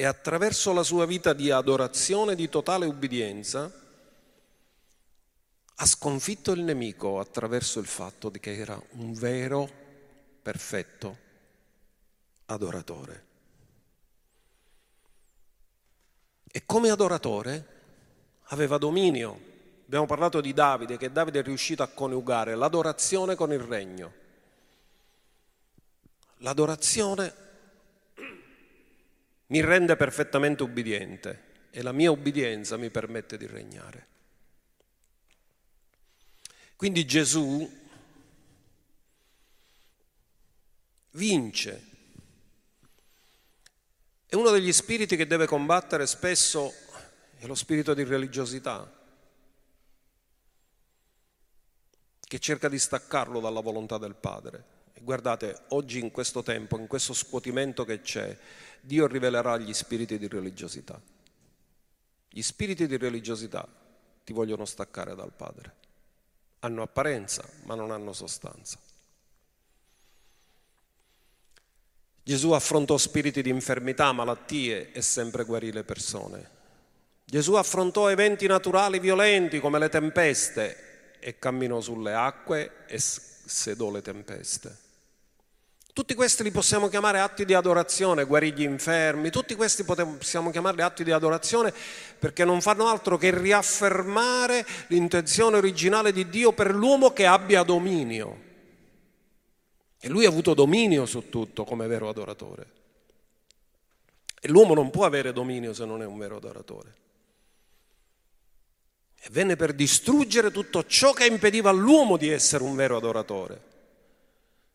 E 0.01 0.07
attraverso 0.07 0.73
la 0.73 0.83
sua 0.83 1.05
vita 1.05 1.35
di 1.35 1.51
adorazione, 1.51 2.35
di 2.35 2.49
totale 2.49 2.87
ubbidienza, 2.87 3.71
ha 5.75 5.85
sconfitto 5.85 6.53
il 6.53 6.63
nemico 6.63 7.21
attraverso 7.21 7.81
il 7.81 7.87
fatto 7.87 8.31
che 8.31 8.57
era 8.57 8.83
un 8.93 9.13
vero, 9.13 9.71
perfetto 10.41 11.19
adoratore. 12.47 13.25
E 16.51 16.63
come 16.65 16.89
adoratore 16.89 17.67
aveva 18.45 18.79
dominio. 18.79 19.39
Abbiamo 19.85 20.07
parlato 20.07 20.41
di 20.41 20.55
Davide, 20.55 20.97
che 20.97 21.13
Davide 21.13 21.41
è 21.41 21.43
riuscito 21.43 21.83
a 21.83 21.89
coniugare 21.89 22.55
l'adorazione 22.55 23.35
con 23.35 23.53
il 23.53 23.61
regno. 23.61 24.13
L'adorazione 26.39 27.49
mi 29.51 29.61
rende 29.61 29.97
perfettamente 29.97 30.63
ubbidiente 30.63 31.49
e 31.71 31.83
la 31.83 31.93
mia 31.93 32.11
ubbidienza 32.11 32.77
mi 32.77 32.91
permette 32.91 33.37
di 33.37 33.47
regnare. 33.47 34.07
Quindi 36.77 37.05
Gesù 37.05 37.79
vince. 41.11 41.89
E 44.27 44.37
uno 44.37 44.51
degli 44.51 44.73
spiriti 44.73 45.17
che 45.17 45.27
deve 45.27 45.47
combattere 45.47 46.07
spesso 46.07 46.73
è 47.37 47.47
lo 47.47 47.55
spirito 47.57 47.95
di 47.95 48.05
religiosità, 48.05 48.99
che 52.21 52.39
cerca 52.39 52.69
di 52.69 52.79
staccarlo 52.79 53.41
dalla 53.41 53.61
volontà 53.61 53.99
del 53.99 54.15
Padre. 54.15 54.79
E 54.93 55.01
guardate, 55.03 55.63
oggi 55.69 55.99
in 55.99 56.13
questo 56.13 56.43
tempo, 56.43 56.79
in 56.79 56.87
questo 56.87 57.13
scuotimento 57.13 57.85
che 57.85 58.01
c'è, 58.01 58.39
Dio 58.81 59.07
rivelerà 59.07 59.57
gli 59.59 59.73
spiriti 59.73 60.19
di 60.19 60.29
religiosità. 60.29 61.01
Gli 62.29 62.43
spiriti 62.43 62.87
di 62.87 62.97
religiosità 62.97 63.67
ti 64.25 64.33
vogliono 64.33 64.65
staccare 64.65 65.15
dal 65.15 65.33
Padre 65.33 65.79
hanno 66.61 66.83
apparenza 66.83 67.45
ma 67.65 67.75
non 67.75 67.91
hanno 67.91 68.13
sostanza. 68.13 68.79
Gesù 72.23 72.53
affrontò 72.53 72.97
spiriti 72.97 73.43
di 73.43 73.51
infermità, 73.51 74.13
malattie 74.13 74.93
e 74.93 75.03
sempre 75.03 75.45
guarì 75.45 75.73
le 75.73 75.85
persone. 75.85 76.59
Gesù 77.25 77.55
affrontò 77.55 78.09
eventi 78.11 78.47
naturali 78.47 78.99
violenti 78.99 79.59
come 79.59 79.79
le 79.79 79.89
tempeste 79.89 81.19
e 81.19 81.39
camminò 81.39 81.81
sulle 81.81 82.15
acque 82.15 82.87
e 82.87 82.99
sedò 82.99 83.91
le 83.91 84.03
tempeste. 84.03 84.89
Tutti 86.01 86.15
questi 86.15 86.43
li 86.43 86.51
possiamo 86.51 86.89
chiamare 86.89 87.21
atti 87.21 87.45
di 87.45 87.53
adorazione, 87.53 88.25
guarì 88.25 88.55
gli 88.55 88.63
infermi, 88.63 89.29
tutti 89.29 89.55
questi 89.55 89.85
possiamo 89.85 90.51
chiamarli 90.51 90.81
atti 90.81 91.05
di 91.05 91.11
adorazione 91.11 91.75
perché 92.19 92.43
non 92.43 92.63
fanno 92.63 92.87
altro 92.87 93.19
che 93.19 93.39
riaffermare 93.39 94.65
l'intenzione 94.87 95.59
originale 95.59 96.11
di 96.11 96.31
Dio 96.31 96.53
per 96.53 96.75
l'uomo 96.75 97.13
che 97.13 97.27
abbia 97.27 97.65
dominio. 97.65 98.41
E 100.01 100.09
lui 100.09 100.25
ha 100.25 100.31
avuto 100.31 100.55
dominio 100.55 101.05
su 101.05 101.29
tutto 101.29 101.65
come 101.65 101.87
vero 101.87 102.09
adoratore. 102.09 102.67
E 104.41 104.49
l'uomo 104.49 104.73
non 104.73 104.89
può 104.89 105.05
avere 105.05 105.35
dominio 105.35 105.75
se 105.75 105.85
non 105.85 106.01
è 106.01 106.07
un 106.07 106.17
vero 106.17 106.37
adoratore. 106.37 106.95
E 109.21 109.29
venne 109.33 109.55
per 109.55 109.75
distruggere 109.75 110.51
tutto 110.51 110.87
ciò 110.87 111.13
che 111.13 111.27
impediva 111.27 111.69
all'uomo 111.69 112.17
di 112.17 112.31
essere 112.31 112.65
un 112.65 112.75
vero 112.75 112.97
adoratore. 112.97 113.69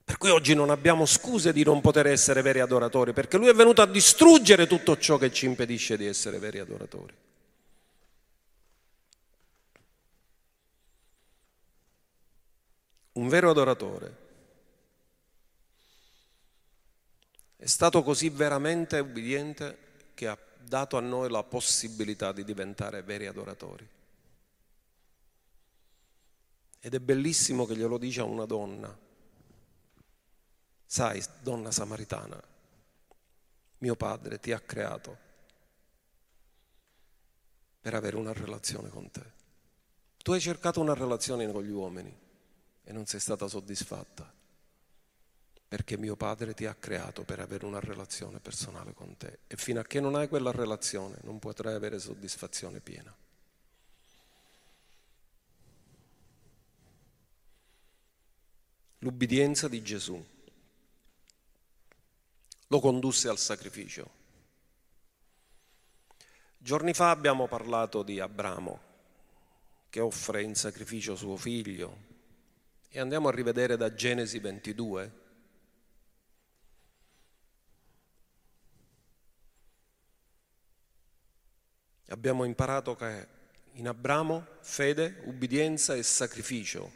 Per 0.06 0.18
cui 0.18 0.30
oggi 0.30 0.54
non 0.54 0.70
abbiamo 0.70 1.08
scuse 1.08 1.52
di 1.52 1.64
non 1.64 1.82
poter 1.82 2.06
essere 2.06 2.44
veri 2.44 2.60
adoratori, 2.60 3.12
perché 3.12 3.38
lui 3.38 3.48
è 3.48 3.54
venuto 3.54 3.82
a 3.82 3.88
distruggere 3.88 4.68
tutto 4.68 4.98
ciò 5.00 5.18
che 5.18 5.32
ci 5.32 5.48
impedisce 5.48 5.98
di 5.98 6.06
essere 6.06 6.38
veri 6.38 6.60
adoratori. 6.60 7.14
Un 13.14 13.28
vero 13.30 13.50
adoratore 13.50 14.24
è 17.56 17.66
stato 17.66 18.04
così 18.04 18.30
veramente 18.30 19.00
ubbidiente 19.00 19.78
che 20.14 20.28
ha 20.28 20.38
dato 20.60 20.98
a 20.98 21.02
noi 21.02 21.32
la 21.32 21.42
possibilità 21.42 22.32
di 22.32 22.44
diventare 22.44 23.02
veri 23.02 23.26
adoratori. 23.26 23.88
Ed 26.80 26.94
è 26.94 27.00
bellissimo 27.00 27.66
che 27.66 27.76
glielo 27.76 27.98
dice 27.98 28.20
a 28.20 28.26
una 28.26 28.46
donna. 28.46 29.05
Sai, 30.86 31.24
donna 31.42 31.72
samaritana, 31.72 32.42
mio 33.80 33.96
padre 33.96 34.40
ti 34.40 34.52
ha 34.52 34.60
creato 34.60 35.18
per 37.82 37.94
avere 37.94 38.16
una 38.16 38.34
relazione 38.34 38.90
con 38.90 39.10
te. 39.12 39.34
Tu 40.18 40.32
hai 40.32 40.40
cercato 40.40 40.80
una 40.80 40.94
relazione 40.94 41.52
con 41.52 41.64
gli 41.64 41.72
uomini 41.72 42.16
e 42.84 42.92
non 42.92 43.06
sei 43.06 43.20
stata 43.20 43.48
soddisfatta 43.48 44.34
perché 45.68 45.98
mio 45.98 46.16
padre 46.16 46.54
ti 46.54 46.66
ha 46.66 46.74
creato 46.74 47.24
per 47.24 47.40
avere 47.40 47.66
una 47.66 47.80
relazione 47.80 48.40
personale 48.40 48.94
con 48.94 49.18
te 49.18 49.40
e 49.48 49.58
fino 49.58 49.80
a 49.80 49.84
che 49.84 50.00
non 50.00 50.16
hai 50.16 50.28
quella 50.28 50.52
relazione 50.52 51.18
non 51.24 51.40
potrai 51.40 51.74
avere 51.74 52.00
soddisfazione 52.00 52.80
piena. 52.80 53.14
L'ubbidienza 59.00 59.68
di 59.68 59.82
Gesù 59.84 60.24
lo 62.68 62.80
condusse 62.80 63.28
al 63.28 63.38
sacrificio. 63.38 64.24
Giorni 66.58 66.94
fa 66.94 67.12
abbiamo 67.12 67.48
parlato 67.48 68.04
di 68.04 68.20
Abramo 68.20 68.80
che 69.90 70.00
offre 70.00 70.42
in 70.42 70.56
sacrificio 70.56 71.16
suo 71.16 71.36
figlio 71.36 71.98
e 72.90 73.00
andiamo 73.00 73.28
a 73.28 73.32
rivedere 73.32 73.78
da 73.78 73.94
Genesi 73.94 74.40
22 74.40 75.24
Abbiamo 82.10 82.44
imparato 82.44 82.96
che 82.96 83.28
in 83.74 83.88
Abramo 83.88 84.46
fede, 84.62 85.22
ubbidienza 85.26 85.96
e 85.96 86.04
sacrificio 86.04 86.92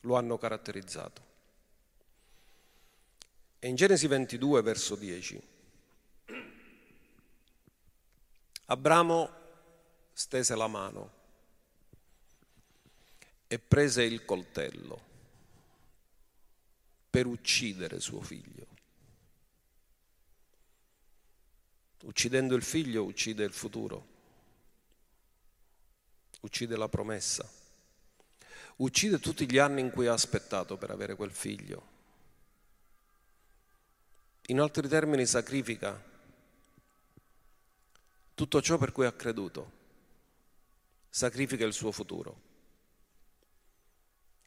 lo 0.00 0.16
hanno 0.16 0.36
caratterizzato. 0.36 1.30
E 3.64 3.68
in 3.68 3.76
Genesi 3.76 4.08
22, 4.08 4.60
verso 4.60 4.96
10, 4.96 5.40
Abramo 8.64 9.30
stese 10.12 10.56
la 10.56 10.66
mano 10.66 11.12
e 13.46 13.60
prese 13.60 14.02
il 14.02 14.24
coltello 14.24 15.00
per 17.08 17.26
uccidere 17.26 18.00
suo 18.00 18.20
figlio. 18.20 18.66
Uccidendo 22.02 22.56
il 22.56 22.64
figlio 22.64 23.04
uccide 23.04 23.44
il 23.44 23.52
futuro, 23.52 24.06
uccide 26.40 26.76
la 26.76 26.88
promessa, 26.88 27.48
uccide 28.78 29.20
tutti 29.20 29.48
gli 29.48 29.58
anni 29.58 29.82
in 29.82 29.92
cui 29.92 30.08
ha 30.08 30.14
aspettato 30.14 30.76
per 30.76 30.90
avere 30.90 31.14
quel 31.14 31.30
figlio. 31.30 32.01
In 34.52 34.60
altri 34.60 34.86
termini 34.86 35.24
sacrifica 35.24 35.98
tutto 38.34 38.60
ciò 38.60 38.76
per 38.76 38.92
cui 38.92 39.06
ha 39.06 39.12
creduto, 39.12 39.70
sacrifica 41.08 41.64
il 41.64 41.72
suo 41.72 41.90
futuro, 41.90 42.40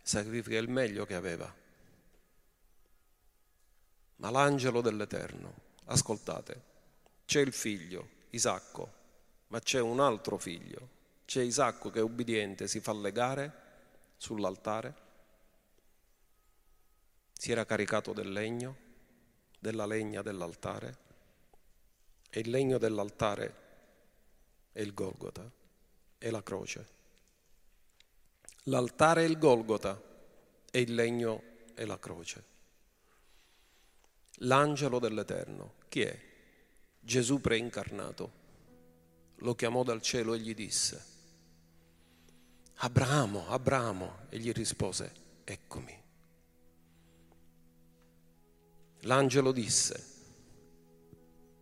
sacrifica 0.04 0.60
il 0.60 0.70
meglio 0.70 1.08
che 1.08 1.16
aveva. 1.16 1.52
Ma 4.18 4.30
l'angelo 4.30 4.82
dell'Eterno, 4.82 5.54
ascoltate, 5.86 6.62
c'è 7.26 7.40
il 7.40 7.52
figlio, 7.52 8.10
Isacco, 8.30 8.94
ma 9.48 9.60
c'è 9.60 9.80
un 9.80 10.00
altro 10.00 10.38
figlio. 10.38 10.90
C'è 11.26 11.42
Isacco 11.42 11.90
che 11.90 11.98
è 11.98 12.04
ubbidiente, 12.04 12.68
si 12.68 12.80
fa 12.80 12.94
legare 12.94 13.52
sull'altare. 14.18 14.96
Si 17.34 17.52
era 17.52 17.66
caricato 17.66 18.14
del 18.14 18.32
legno, 18.32 18.85
della 19.66 19.88
legna 19.88 20.22
dell'altare. 20.22 20.98
E 22.30 22.40
il 22.40 22.52
legno 22.52 22.78
dell'altare 22.78 23.56
è 24.72 24.80
il 24.82 24.94
Golgota, 24.94 25.50
è 26.20 26.30
la 26.30 26.44
croce. 26.44 26.88
L'altare 28.66 29.24
è 29.24 29.28
il 29.28 29.40
Golgota 29.40 30.00
e 30.70 30.80
il 30.80 30.94
legno 30.94 31.42
è 31.74 31.84
la 31.86 31.98
croce. 31.98 32.54
L'angelo 34.40 35.00
dell'Eterno, 35.00 35.74
chi 35.90 36.02
è? 36.02 36.20
Gesù 37.00 37.42
preincarnato 37.42 38.44
lo 39.38 39.56
chiamò 39.56 39.82
dal 39.82 40.02
cielo 40.02 40.36
e 40.36 40.40
gli 40.40 40.54
disse, 40.54 41.14
Abramo, 42.76 43.48
Abramo, 43.48 44.26
e 44.30 44.38
gli 44.38 44.52
rispose, 44.52 45.12
eccomi. 45.44 46.05
L'angelo 49.06 49.52
disse, 49.52 50.04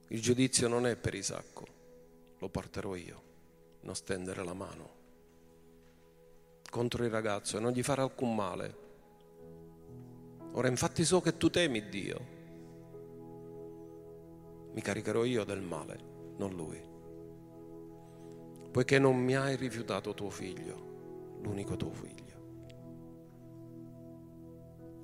il 0.08 0.22
giudizio 0.22 0.68
non 0.68 0.86
è 0.86 0.96
per 0.96 1.14
Isacco, 1.14 1.66
lo 2.40 2.50
porterò 2.50 2.96
io, 2.96 3.22
non 3.82 3.96
stendere 3.96 4.44
la 4.44 4.54
mano 4.54 5.02
contro 6.74 7.04
il 7.04 7.12
ragazzo 7.12 7.58
e 7.58 7.60
non 7.60 7.72
gli 7.72 7.84
fare 7.84 8.02
alcun 8.02 8.34
male. 8.34 8.76
Ora 10.54 10.68
infatti 10.68 11.06
so 11.06 11.22
che 11.22 11.38
tu 11.38 11.52
temi 11.52 11.88
Dio 11.88 12.32
mi 14.72 14.82
caricherò 14.82 15.24
io 15.24 15.44
del 15.44 15.62
male, 15.62 16.00
non 16.38 16.56
lui. 16.56 16.82
Poiché 18.72 18.98
non 18.98 19.18
mi 19.18 19.36
hai 19.36 19.56
rifiutato 19.56 20.16
tuo 20.16 20.32
figlio, 20.32 21.38
l'unico 21.44 21.78
tuo 21.78 21.92
figlio. 21.92 22.22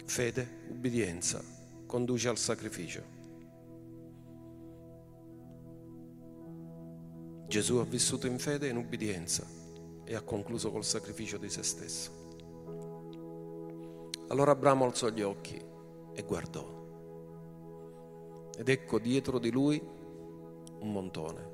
Fede, 0.06 0.66
ubbidienza, 0.70 1.40
conduce 1.90 2.30
al 2.30 2.38
sacrificio. 2.38 3.02
Gesù 7.48 7.78
ha 7.78 7.84
vissuto 7.84 8.28
in 8.28 8.38
fede 8.38 8.68
e 8.68 8.70
in 8.70 8.78
ubbidienza 8.78 9.44
e 10.04 10.14
ha 10.14 10.22
concluso 10.22 10.70
col 10.70 10.86
sacrificio 10.86 11.38
di 11.38 11.50
se 11.50 11.64
stesso. 11.64 12.12
Allora 14.28 14.52
Abramo 14.52 14.86
alzò 14.86 15.10
gli 15.10 15.24
occhi 15.24 15.60
e 16.14 16.22
guardò 16.22 16.78
ed 18.56 18.70
ecco 18.70 19.00
dietro 19.00 19.40
di 19.40 19.50
lui 19.50 19.82
un 20.82 20.92
montone, 20.92 21.50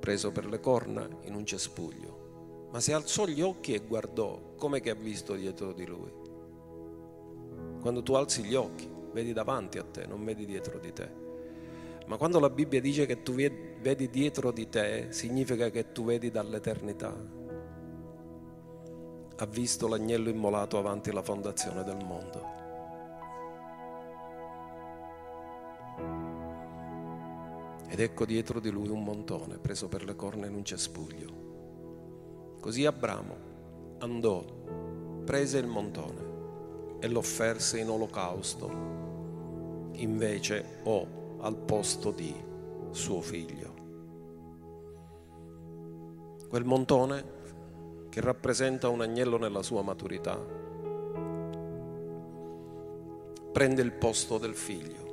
preso 0.00 0.32
per 0.32 0.46
le 0.46 0.58
corna 0.58 1.06
in 1.24 1.34
un 1.34 1.44
cespuglio. 1.44 2.68
Ma 2.70 2.80
si 2.80 2.92
alzò 2.92 3.26
gli 3.26 3.42
occhi 3.42 3.74
e 3.74 3.80
guardò 3.80 4.54
come 4.56 4.80
che 4.80 4.88
ha 4.88 4.94
visto 4.94 5.34
dietro 5.34 5.74
di 5.74 5.84
lui. 5.84 6.27
Quando 7.80 8.02
tu 8.02 8.14
alzi 8.14 8.42
gli 8.42 8.54
occhi, 8.54 8.88
vedi 9.12 9.32
davanti 9.32 9.78
a 9.78 9.84
te, 9.84 10.06
non 10.06 10.24
vedi 10.24 10.44
dietro 10.44 10.78
di 10.78 10.92
te. 10.92 11.26
Ma 12.06 12.16
quando 12.16 12.38
la 12.40 12.50
Bibbia 12.50 12.80
dice 12.80 13.06
che 13.06 13.22
tu 13.22 13.34
vedi 13.34 14.08
dietro 14.10 14.50
di 14.50 14.68
te, 14.68 15.08
significa 15.10 15.70
che 15.70 15.92
tu 15.92 16.04
vedi 16.04 16.30
dall'eternità. 16.30 17.14
Ha 19.36 19.46
visto 19.46 19.86
l'agnello 19.86 20.28
immolato 20.28 20.78
avanti 20.78 21.12
la 21.12 21.22
fondazione 21.22 21.84
del 21.84 22.04
mondo. 22.04 22.56
ed 27.98 28.04
ecco 28.04 28.26
dietro 28.26 28.60
di 28.60 28.70
lui 28.70 28.88
un 28.88 29.02
montone 29.02 29.58
preso 29.58 29.88
per 29.88 30.04
le 30.04 30.14
corna 30.14 30.46
in 30.46 30.54
un 30.54 30.64
cespuglio. 30.64 32.56
Così 32.60 32.86
Abramo 32.86 33.36
andò, 33.98 34.44
prese 35.24 35.58
il 35.58 35.66
montone 35.66 36.27
e 36.98 37.08
lo 37.08 37.18
offerse 37.18 37.78
in 37.78 37.88
olocausto, 37.88 38.70
invece 39.92 40.80
o 40.84 41.36
al 41.40 41.56
posto 41.56 42.10
di 42.10 42.34
suo 42.90 43.20
figlio. 43.20 43.74
Quel 46.48 46.64
montone 46.64 47.36
che 48.08 48.20
rappresenta 48.20 48.88
un 48.88 49.00
agnello 49.02 49.36
nella 49.36 49.62
sua 49.62 49.82
maturità 49.82 50.36
prende 53.52 53.82
il 53.82 53.92
posto 53.92 54.38
del 54.38 54.54
figlio 54.54 55.08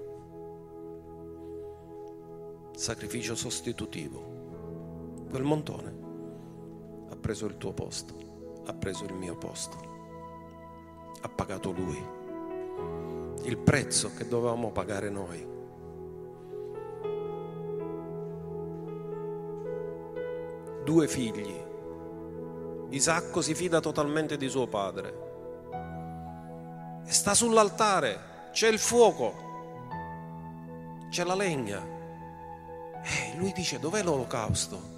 sacrificio 2.75 3.36
sostitutivo. 3.36 5.23
Quel 5.29 5.43
montone 5.43 5.95
ha 7.09 7.15
preso 7.15 7.45
il 7.45 7.57
tuo 7.57 7.73
posto, 7.73 8.13
ha 8.65 8.73
preso 8.73 9.05
il 9.05 9.13
mio 9.13 9.38
posto, 9.38 9.94
ha 11.26 11.30
pagato 11.30 11.71
lui 11.71 12.13
il 13.45 13.57
prezzo 13.57 14.11
che 14.15 14.28
dovevamo 14.28 14.71
pagare 14.71 15.09
noi. 15.09 15.53
Due 20.84 21.07
figli. 21.07 21.63
Isacco 22.89 23.41
si 23.41 23.55
fida 23.55 23.80
totalmente 23.80 24.38
di 24.38 24.47
suo 24.47 24.67
padre 24.67 25.23
e 27.05 27.11
sta 27.11 27.34
sull'altare, 27.34 28.49
c'è 28.51 28.67
il 28.67 28.80
fuoco, 28.80 29.34
c'è 31.09 31.23
la 31.23 31.36
legna 31.36 31.82
E 33.01 33.36
lui 33.38 33.51
dice 33.51 33.80
dov'è 33.80 34.01
l'olocausto? 34.03 34.94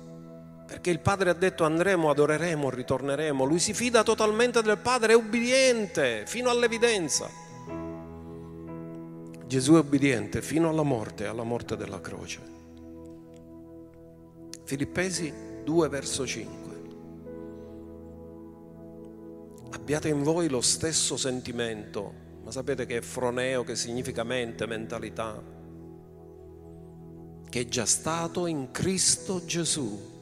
Perché 0.68 0.90
il 0.90 1.00
padre 1.00 1.30
ha 1.30 1.34
detto 1.34 1.64
andremo, 1.64 2.10
adoreremo, 2.10 2.70
ritorneremo. 2.70 3.46
Lui 3.46 3.58
si 3.58 3.74
fida 3.74 4.04
totalmente 4.04 4.62
del 4.62 4.78
padre, 4.78 5.14
è 5.14 5.16
ubbidiente 5.16 6.26
fino 6.28 6.50
all'evidenza. 6.50 7.30
Gesù 9.46 9.76
è 9.76 9.80
ubbidiente 9.80 10.42
fino 10.42 10.68
alla 10.68 10.84
morte, 10.84 11.26
alla 11.26 11.44
morte 11.44 11.78
della 11.78 12.02
croce. 12.02 12.42
Filippesi 14.66 15.34
2 15.64 15.88
verso 15.88 16.28
5. 16.28 16.76
Abbiate 19.72 20.10
in 20.10 20.22
voi 20.22 20.50
lo 20.50 20.60
stesso 20.60 21.16
sentimento, 21.16 22.14
ma 22.44 22.52
sapete 22.52 22.86
che 22.86 22.98
è 22.98 23.02
froneo, 23.02 23.64
che 23.64 23.78
significa 23.78 24.26
mente, 24.26 24.66
mentalità, 24.66 25.42
che 27.50 27.60
è 27.62 27.66
già 27.68 27.86
stato 27.86 28.48
in 28.48 28.72
Cristo 28.72 29.46
Gesù 29.46 30.16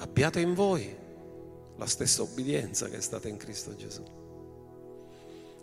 abbiate 0.00 0.40
in 0.40 0.54
voi 0.54 0.96
la 1.76 1.86
stessa 1.86 2.22
obbedienza 2.22 2.88
che 2.88 2.98
è 2.98 3.00
stata 3.00 3.28
in 3.28 3.36
Cristo 3.36 3.74
Gesù. 3.74 4.02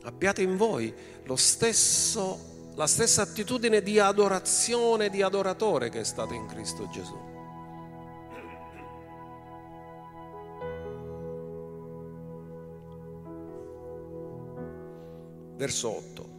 Abbiate 0.03 0.41
in 0.41 0.57
voi 0.57 0.93
stesso, 1.35 2.71
la 2.75 2.87
stessa 2.87 3.23
attitudine 3.23 3.81
di 3.81 3.99
adorazione, 3.99 5.09
di 5.09 5.21
adoratore 5.21 5.89
che 5.89 5.99
è 5.99 6.03
stata 6.03 6.33
in 6.33 6.45
Cristo 6.47 6.87
Gesù. 6.89 7.35
Verso 15.55 15.89
8. 15.89 16.35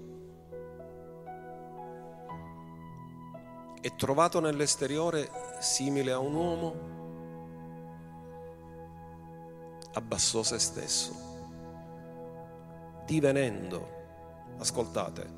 È 3.80 3.94
trovato 3.96 4.40
nell'esteriore 4.40 5.30
simile 5.60 6.12
a 6.12 6.18
un 6.18 6.34
uomo 6.34 6.97
abbassò 9.92 10.42
se 10.42 10.58
stesso, 10.58 11.12
divenendo, 13.06 13.88
ascoltate, 14.58 15.36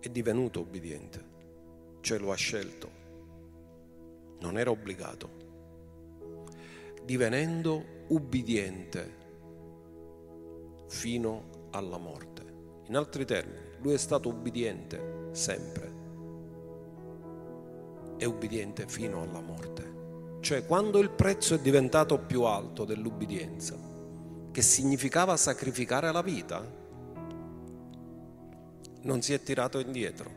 è 0.00 0.08
divenuto 0.08 0.60
obbediente, 0.60 1.24
cioè 2.00 2.18
lo 2.18 2.30
ha 2.32 2.36
scelto, 2.36 2.90
non 4.40 4.58
era 4.58 4.70
obbligato, 4.70 5.30
divenendo 7.02 8.04
ubbidiente 8.08 9.22
fino 10.88 11.68
alla 11.70 11.98
morte. 11.98 12.42
In 12.86 12.96
altri 12.96 13.24
termini, 13.24 13.78
lui 13.78 13.94
è 13.94 13.98
stato 13.98 14.28
ubbidiente 14.28 15.30
sempre, 15.32 15.92
è 18.18 18.24
ubbidiente 18.26 18.86
fino 18.86 19.22
alla 19.22 19.40
morte. 19.40 19.93
Cioè 20.44 20.66
quando 20.66 20.98
il 20.98 21.08
prezzo 21.08 21.54
è 21.54 21.58
diventato 21.58 22.18
più 22.18 22.42
alto 22.42 22.84
dell'ubbidienza, 22.84 23.74
che 24.52 24.60
significava 24.60 25.38
sacrificare 25.38 26.12
la 26.12 26.20
vita, 26.20 26.62
non 29.00 29.22
si 29.22 29.32
è 29.32 29.42
tirato 29.42 29.78
indietro, 29.78 30.30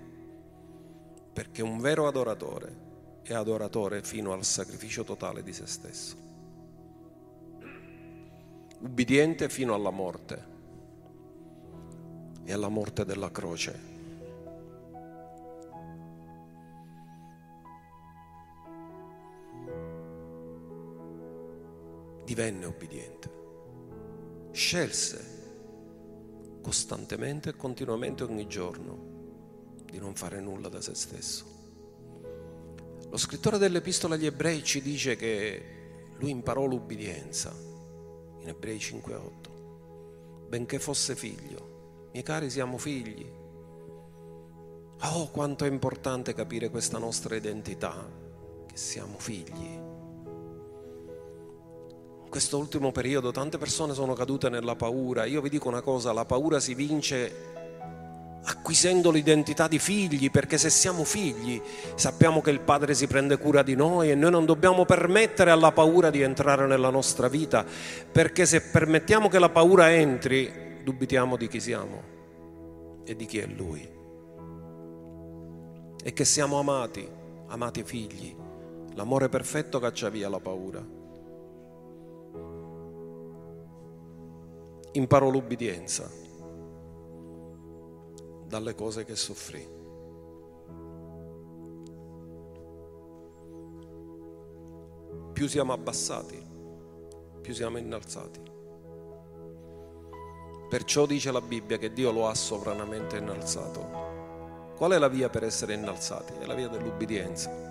perché 1.34 1.62
un 1.62 1.80
vero 1.80 2.08
adoratore 2.08 3.20
è 3.22 3.34
adoratore 3.34 4.02
fino 4.02 4.32
al 4.32 4.46
sacrificio 4.46 5.04
totale 5.04 5.44
di 5.44 5.52
se 5.52 5.68
stesso, 5.68 6.16
ubbidiente 8.80 9.50
fino 9.50 9.74
alla 9.74 9.92
morte 9.92 10.46
e 12.46 12.54
alla 12.54 12.70
morte 12.70 13.04
della 13.04 13.30
croce 13.30 13.97
divenne 22.28 22.66
obbediente, 22.66 23.30
scelse 24.52 25.36
costantemente 26.62 27.52
e 27.52 27.56
continuamente 27.56 28.26
ogni 28.26 28.46
giorno 28.48 29.86
di 29.86 29.98
non 29.98 30.14
fare 30.14 30.42
nulla 30.42 30.68
da 30.68 30.82
se 30.82 30.94
stesso. 30.94 31.46
Lo 33.10 33.16
scrittore 33.16 33.58
dell'Epistola 33.58 34.16
agli 34.16 34.26
Ebrei 34.26 34.62
ci 34.62 34.82
dice 34.82 35.16
che 35.16 36.10
lui 36.18 36.32
imparò 36.32 36.66
l'ubbidienza 36.66 37.56
in 38.40 38.44
Ebrei 38.46 38.78
5:8, 38.78 40.48
benché 40.50 40.80
fosse 40.80 41.16
figlio. 41.16 42.10
Miei 42.12 42.26
cari 42.26 42.50
siamo 42.50 42.78
figli. 42.78 43.26
Oh, 45.00 45.32
quanto 45.32 45.64
è 45.64 45.70
importante 45.70 46.34
capire 46.34 46.70
questa 46.70 46.98
nostra 46.98 47.38
identità, 47.38 48.06
che 48.66 48.76
siamo 48.76 49.18
figli 49.18 49.87
questo 52.38 52.60
ultimo 52.60 52.92
periodo 52.92 53.32
tante 53.32 53.58
persone 53.58 53.96
sono 53.96 54.14
cadute 54.14 54.48
nella 54.48 54.76
paura. 54.76 55.26
Io 55.26 55.42
vi 55.42 55.50
dico 55.50 55.70
una 55.70 55.82
cosa, 55.82 56.14
la 56.14 56.24
paura 56.24 56.60
si 56.60 56.76
vince 56.76 57.34
acquisendo 58.44 59.10
l'identità 59.10 59.68
di 59.68 59.80
figli, 59.80 60.30
perché 60.30 60.60
se 60.60 60.70
siamo 60.70 61.04
figli 61.04 61.60
sappiamo 61.96 62.40
che 62.42 62.52
il 62.52 62.60
Padre 62.60 62.94
si 62.94 63.08
prende 63.08 63.40
cura 63.40 63.64
di 63.64 63.74
noi 63.74 64.12
e 64.12 64.16
noi 64.16 64.30
non 64.30 64.46
dobbiamo 64.46 64.86
permettere 64.86 65.50
alla 65.50 65.72
paura 65.72 66.12
di 66.12 66.22
entrare 66.22 66.68
nella 66.68 66.92
nostra 66.92 67.28
vita, 67.28 67.66
perché 68.12 68.46
se 68.46 68.62
permettiamo 68.62 69.30
che 69.30 69.40
la 69.40 69.50
paura 69.50 69.92
entri, 69.92 70.84
dubitiamo 70.84 71.38
di 71.38 71.48
chi 71.48 71.60
siamo 71.60 72.04
e 73.04 73.16
di 73.16 73.26
chi 73.26 73.40
è 73.40 73.48
Lui. 73.48 73.90
E 76.04 76.14
che 76.14 76.24
siamo 76.24 76.60
amati, 76.60 77.10
amati 77.48 77.82
figli. 77.82 78.36
L'amore 78.94 79.28
perfetto 79.28 79.80
caccia 79.80 80.10
via 80.10 80.30
la 80.30 80.40
paura. 80.40 80.97
Imparò 84.98 85.30
l'ubbidienza 85.30 86.10
dalle 88.46 88.76
cose 88.76 89.06
che 89.06 89.16
soffrì. 89.16 89.76
Più 95.34 95.48
siamo 95.48 95.74
abbassati, 95.74 96.44
più 97.42 97.54
siamo 97.54 97.78
innalzati. 97.78 98.42
Perciò 100.68 101.06
dice 101.06 101.32
la 101.32 101.42
Bibbia 101.42 101.78
che 101.78 101.94
Dio 101.94 102.12
lo 102.12 102.28
ha 102.28 102.34
sovranamente 102.34 103.18
innalzato. 103.18 104.06
Qual 104.76 104.92
è 104.92 104.98
la 104.98 105.08
via 105.08 105.30
per 105.30 105.44
essere 105.44 105.76
innalzati? 105.76 106.34
È 106.40 106.46
la 106.46 106.56
via 106.56 106.68
dell'ubbidienza. 106.68 107.66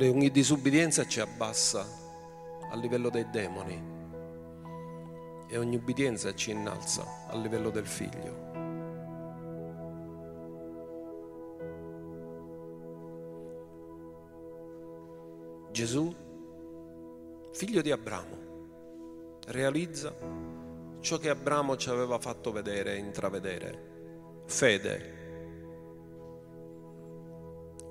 Ogni 0.00 0.30
disubbidienza 0.30 1.06
ci 1.06 1.20
abbassa 1.20 1.97
a 2.70 2.76
livello 2.76 3.10
dei 3.10 3.28
demoni 3.30 3.96
e 5.48 5.56
ogni 5.56 5.76
ubbidienza 5.76 6.34
ci 6.34 6.50
innalza 6.50 7.04
a 7.28 7.36
livello 7.36 7.70
del 7.70 7.86
figlio. 7.86 8.46
Gesù, 15.70 16.14
figlio 17.52 17.82
di 17.82 17.90
Abramo, 17.92 18.36
realizza 19.46 20.12
ciò 21.00 21.18
che 21.18 21.30
Abramo 21.30 21.76
ci 21.76 21.88
aveva 21.88 22.18
fatto 22.18 22.50
vedere 22.50 22.94
e 22.94 22.98
intravedere, 22.98 24.42
fede, 24.46 25.16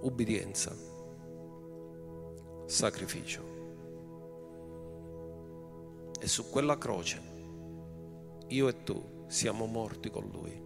ubbidienza, 0.02 0.76
sacrificio. 2.66 3.47
E 6.20 6.28
su 6.28 6.50
quella 6.50 6.78
croce 6.78 7.36
io 8.50 8.70
e 8.70 8.84
tu 8.84 9.26
siamo 9.28 9.66
morti 9.66 10.10
con 10.10 10.30
Lui. 10.32 10.66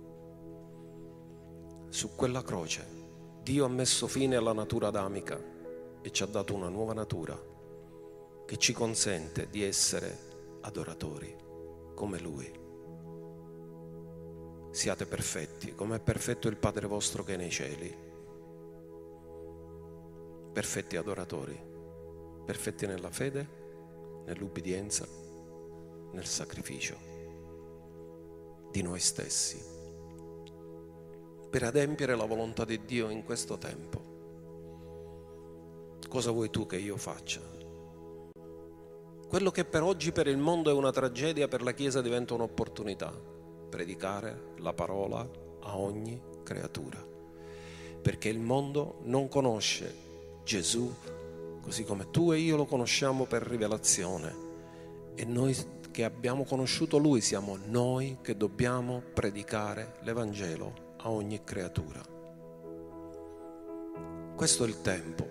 Su 1.90 2.16
quella 2.16 2.44
croce 2.44 2.86
Dio 3.42 3.66
ha 3.66 3.70
messo 3.70 4.06
fine 4.06 4.36
alla 4.36 4.54
natura 4.54 4.90
adamica 4.90 5.42
e 6.02 6.12
ci 6.12 6.22
ha 6.22 6.28
dato 6.28 6.54
una 6.54 6.70
nuova 6.70 6.94
natura 6.94 7.40
che 8.46 8.58
ci 8.58 8.72
consente 8.72 9.50
di 9.50 9.64
essere 9.64 10.60
adoratori 10.62 11.36
come 11.96 12.20
Lui. 12.20 12.60
Siate 14.70 15.06
perfetti, 15.06 15.74
come 15.74 15.96
è 15.96 16.00
perfetto 16.00 16.48
il 16.48 16.58
Padre 16.58 16.86
vostro 16.86 17.24
che 17.24 17.34
è 17.34 17.38
nei 17.38 17.50
cieli. 17.50 18.10
Perfetti 20.54 20.98
adoratori, 20.98 21.60
perfetti 22.46 22.86
nella 22.86 23.10
fede, 23.10 24.24
nell'ubbidienza 24.26 25.21
nel 26.12 26.26
sacrificio 26.26 26.96
di 28.72 28.82
noi 28.82 29.00
stessi 29.00 29.62
per 31.50 31.64
adempiere 31.64 32.16
la 32.16 32.26
volontà 32.26 32.64
di 32.64 32.86
Dio 32.86 33.10
in 33.10 33.24
questo 33.24 33.58
tempo. 33.58 34.10
Cosa 36.08 36.32
vuoi 36.32 36.50
tu 36.50 36.66
che 36.66 36.78
io 36.78 36.96
faccia? 36.96 37.42
Quello 39.28 39.52
che 39.52 39.66
per 39.66 39.84
oggi 39.84 40.12
per 40.12 40.28
il 40.28 40.38
mondo 40.38 40.70
è 40.70 40.74
una 40.74 40.92
tragedia, 40.92 41.48
per 41.48 41.62
la 41.62 41.74
Chiesa 41.74 42.02
diventa 42.02 42.34
un'opportunità. 42.34 43.30
predicare 43.72 44.56
la 44.58 44.74
parola 44.74 45.26
a 45.62 45.78
ogni 45.78 46.22
creatura, 46.44 47.02
perché 48.02 48.28
il 48.28 48.40
mondo 48.40 49.00
non 49.04 49.30
conosce 49.30 49.96
Gesù 50.44 50.94
così 51.62 51.86
come 51.86 52.10
tu 52.12 52.34
e 52.34 52.38
io 52.40 52.58
lo 52.58 52.66
conosciamo 52.66 53.26
per 53.26 53.44
rivelazione 53.44 54.36
e 55.16 55.24
noi 55.24 55.56
che 55.92 56.04
abbiamo 56.04 56.44
conosciuto 56.44 56.98
Lui 56.98 57.22
siamo 57.22 57.58
noi 57.66 58.18
che 58.22 58.36
dobbiamo 58.36 59.04
predicare 59.14 59.98
l'Evangelo 60.02 60.96
a 60.98 61.10
ogni 61.10 61.44
creatura. 61.44 62.02
Questo 64.36 64.64
è 64.64 64.68
il 64.68 64.82
tempo. 64.82 65.28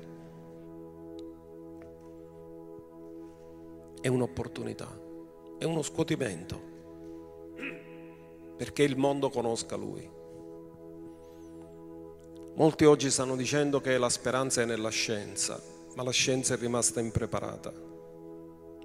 È 4.00 4.08
un'opportunità, 4.08 4.88
è 5.58 5.64
uno 5.64 5.82
scuotimento 5.82 6.68
perché 8.61 8.82
il 8.82 8.98
mondo 8.98 9.30
conosca 9.30 9.74
Lui. 9.74 10.06
Molti 12.56 12.84
oggi 12.84 13.11
stanno 13.11 13.34
dicendo 13.34 13.80
che 13.80 13.96
la 13.96 14.11
speranza 14.11 14.61
è 14.61 14.66
nella 14.66 14.90
scienza, 14.90 15.58
ma 15.94 16.02
la 16.02 16.11
scienza 16.11 16.52
è 16.52 16.58
rimasta 16.58 17.00
impreparata. 17.00 17.89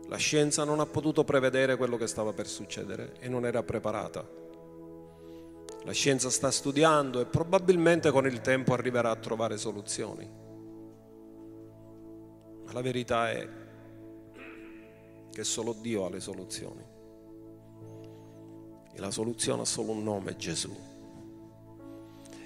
La 0.07 0.17
scienza 0.17 0.63
non 0.63 0.79
ha 0.79 0.85
potuto 0.85 1.23
prevedere 1.23 1.77
quello 1.77 1.97
che 1.97 2.05
stava 2.05 2.31
per 2.31 2.47
succedere 2.47 3.15
e 3.19 3.27
non 3.27 3.45
era 3.45 3.63
preparata. 3.63 4.23
La 5.83 5.91
scienza 5.91 6.29
sta 6.29 6.51
studiando 6.51 7.21
e 7.21 7.25
probabilmente 7.25 8.11
con 8.11 8.25
il 8.25 8.41
tempo 8.41 8.73
arriverà 8.73 9.09
a 9.09 9.15
trovare 9.15 9.57
soluzioni. 9.57 10.29
Ma 12.65 12.71
la 12.71 12.81
verità 12.81 13.31
è 13.31 13.47
che 15.31 15.43
solo 15.43 15.75
Dio 15.79 16.05
ha 16.05 16.09
le 16.09 16.19
soluzioni. 16.19 16.85
E 18.93 18.99
la 18.99 19.11
soluzione 19.11 19.63
ha 19.63 19.65
solo 19.65 19.91
un 19.91 20.03
nome, 20.03 20.35
Gesù. 20.35 20.75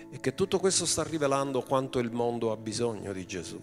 E 0.09 0.19
che 0.19 0.33
tutto 0.33 0.59
questo 0.59 0.85
sta 0.85 1.03
rivelando 1.03 1.61
quanto 1.61 1.99
il 1.99 2.11
mondo 2.11 2.51
ha 2.51 2.57
bisogno 2.57 3.13
di 3.13 3.25
Gesù 3.27 3.59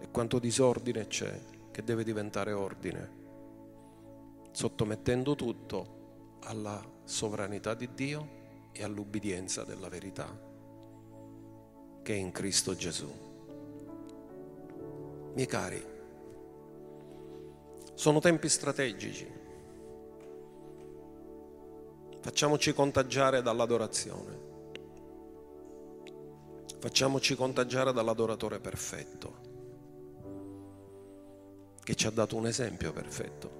e 0.00 0.10
quanto 0.10 0.38
disordine 0.38 1.06
c'è 1.06 1.40
che 1.78 1.84
deve 1.84 2.02
diventare 2.02 2.52
ordine, 2.52 3.10
sottomettendo 4.50 5.36
tutto 5.36 6.38
alla 6.40 6.84
sovranità 7.04 7.74
di 7.74 7.94
Dio 7.94 8.28
e 8.72 8.82
all'ubbidienza 8.82 9.62
della 9.62 9.88
verità 9.88 10.26
che 12.02 12.12
è 12.12 12.16
in 12.16 12.32
Cristo 12.32 12.74
Gesù. 12.74 13.08
Miei 15.34 15.46
cari, 15.46 15.80
sono 17.94 18.18
tempi 18.18 18.48
strategici. 18.48 19.30
Facciamoci 22.18 22.74
contagiare 22.74 23.40
dall'adorazione. 23.40 24.40
Facciamoci 26.80 27.36
contagiare 27.36 27.92
dall'adoratore 27.92 28.58
perfetto 28.58 29.47
che 31.88 31.94
ci 31.94 32.06
ha 32.06 32.10
dato 32.10 32.36
un 32.36 32.46
esempio 32.46 32.92
perfetto. 32.92 33.50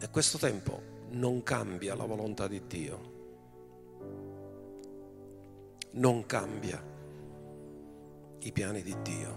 E 0.00 0.08
questo 0.08 0.38
tempo 0.38 0.80
non 1.10 1.42
cambia 1.42 1.94
la 1.94 2.06
volontà 2.06 2.48
di 2.48 2.62
Dio, 2.66 3.12
non 5.90 6.24
cambia 6.24 6.82
i 8.38 8.52
piani 8.52 8.80
di 8.80 8.96
Dio. 9.02 9.36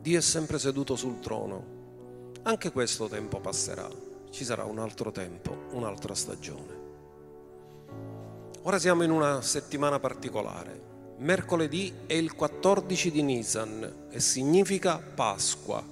Dio 0.00 0.16
è 0.16 0.22
sempre 0.22 0.58
seduto 0.58 0.96
sul 0.96 1.20
trono, 1.20 2.32
anche 2.44 2.72
questo 2.72 3.06
tempo 3.06 3.40
passerà, 3.40 3.86
ci 4.30 4.44
sarà 4.44 4.64
un 4.64 4.78
altro 4.78 5.10
tempo, 5.10 5.54
un'altra 5.72 6.14
stagione. 6.14 6.80
Ora 8.62 8.78
siamo 8.78 9.02
in 9.02 9.10
una 9.10 9.42
settimana 9.42 10.00
particolare, 10.00 10.91
mercoledì 11.22 11.92
è 12.06 12.14
il 12.14 12.34
14 12.34 13.10
di 13.12 13.22
Nisan 13.22 14.08
e 14.10 14.18
significa 14.18 14.98
Pasqua. 14.98 15.82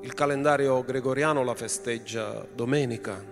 Il 0.00 0.14
calendario 0.14 0.82
gregoriano 0.82 1.44
la 1.44 1.54
festeggia 1.54 2.46
domenica, 2.54 3.22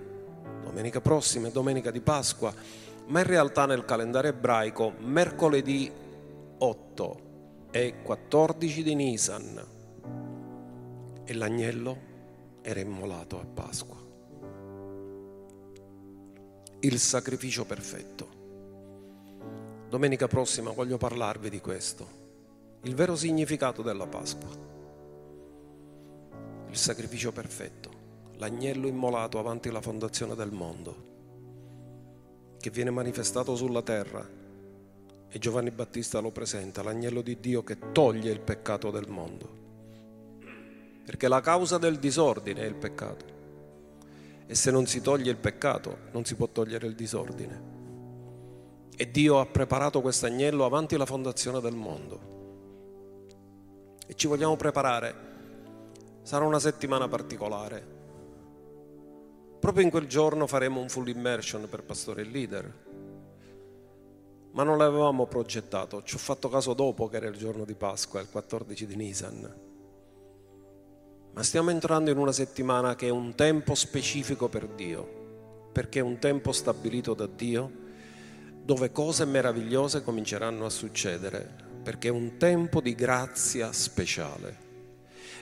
domenica 0.63 1.01
prossima 1.01 1.49
è 1.49 1.51
domenica 1.51 1.91
di 1.91 2.01
Pasqua, 2.01 2.53
ma 3.07 3.21
in 3.21 3.27
realtà 3.27 3.65
nel 3.65 3.87
calendario 3.87 4.31
ebraico 4.31 4.93
mercoledì 4.99 5.91
8 6.59 7.21
è 7.71 8.03
14 8.03 8.83
di 8.83 8.95
Nisan 8.95 9.67
e 11.25 11.35
l'agnello 11.35 11.99
era 12.61 12.81
immolato 12.81 13.41
a 13.41 13.45
Pasqua. 13.47 13.97
Il 16.81 16.99
sacrificio 16.99 17.65
perfetto. 17.65 18.36
Domenica 19.97 20.29
prossima 20.29 20.73
voglio 20.73 20.99
parlarvi 20.99 21.49
di 21.49 21.59
questo, 21.59 22.07
il 22.83 22.95
vero 22.95 23.17
significato 23.17 23.81
della 23.81 24.07
Pasqua, 24.07 24.51
il 26.69 26.77
sacrificio 26.77 27.33
perfetto, 27.33 27.91
l'agnello 28.37 28.89
immolato 28.89 29.39
avanti 29.39 29.71
la 29.71 29.81
fondazione 29.81 30.35
del 30.35 30.53
mondo, 30.53 30.97
che 32.59 32.69
viene 32.69 32.91
manifestato 32.91 33.57
sulla 33.57 33.81
terra 33.81 34.29
e 35.31 35.39
Giovanni 35.39 35.71
Battista 35.71 36.19
lo 36.19 36.31
presenta, 36.31 36.83
l'agnello 36.83 37.23
di 37.23 37.41
Dio 37.41 37.65
che 37.65 37.79
toglie 37.93 38.31
il 38.31 38.41
peccato 38.41 38.91
del 38.91 39.09
mondo, 39.09 39.49
perché 41.07 41.27
la 41.27 41.41
causa 41.41 41.79
del 41.79 41.99
disordine 41.99 42.61
è 42.61 42.67
il 42.67 42.75
peccato. 42.75 43.25
E 44.47 44.55
se 44.55 44.71
non 44.71 44.85
si 44.85 45.01
toglie 45.01 45.31
il 45.31 45.39
peccato 45.39 46.01
non 46.13 46.27
si 46.27 46.35
può 46.35 46.49
togliere 46.49 46.87
il 46.87 46.95
disordine. 46.95 47.76
E 48.99 49.11
Dio 49.11 49.39
ha 49.41 49.45
preparato 49.45 50.01
questo 50.01 50.25
agnello 50.25 50.65
avanti 50.65 50.97
la 50.97 51.05
fondazione 51.05 51.61
del 51.61 51.75
mondo. 51.75 52.35
E 54.07 54.15
ci 54.15 54.27
vogliamo 54.27 54.57
preparare. 54.57 55.15
Sarà 56.23 56.47
una 56.47 56.59
settimana 56.59 57.07
particolare. 57.07 57.95
Proprio 59.61 59.85
in 59.85 59.91
quel 59.91 60.07
giorno 60.07 60.47
faremo 60.47 60.81
un 60.81 60.89
full 60.89 61.09
immersion 61.09 61.69
per 61.69 61.83
pastore 61.83 62.23
e 62.23 62.25
leader. 62.25 62.85
Ma 64.53 64.63
non 64.63 64.79
l'avevamo 64.79 65.27
progettato, 65.27 66.03
ci 66.03 66.15
ho 66.15 66.19
fatto 66.19 66.49
caso 66.49 66.73
dopo 66.73 67.09
che 67.09 67.17
era 67.17 67.27
il 67.27 67.37
giorno 67.37 67.67
di 67.67 67.75
Pasqua, 67.75 68.23
il 68.23 68.31
14 68.31 68.87
di 68.87 68.97
Nisan. 68.97 69.61
Ma 71.35 71.43
stiamo 71.43 71.69
entrando 71.69 72.11
in 72.11 72.17
una 72.17 72.33
settimana 72.33 72.95
che 72.95 73.09
è 73.09 73.11
un 73.11 73.35
tempo 73.35 73.75
specifico 73.75 74.49
per 74.49 74.67
Dio, 74.69 75.69
perché 75.71 75.99
è 75.99 76.03
un 76.03 76.19
tempo 76.19 76.53
stabilito 76.53 77.13
da 77.13 77.27
Dio 77.27 77.85
dove 78.67 78.91
cose 78.91 79.25
meravigliose 79.25 80.03
cominceranno 80.03 80.67
a 80.67 80.71
succedere, 80.71 81.49
perché 81.85 82.09
è 82.09 82.11
un 82.11 82.37
tempo 82.37 82.81
di 82.81 82.97
grazia 82.97 83.71
speciale. 83.71 84.65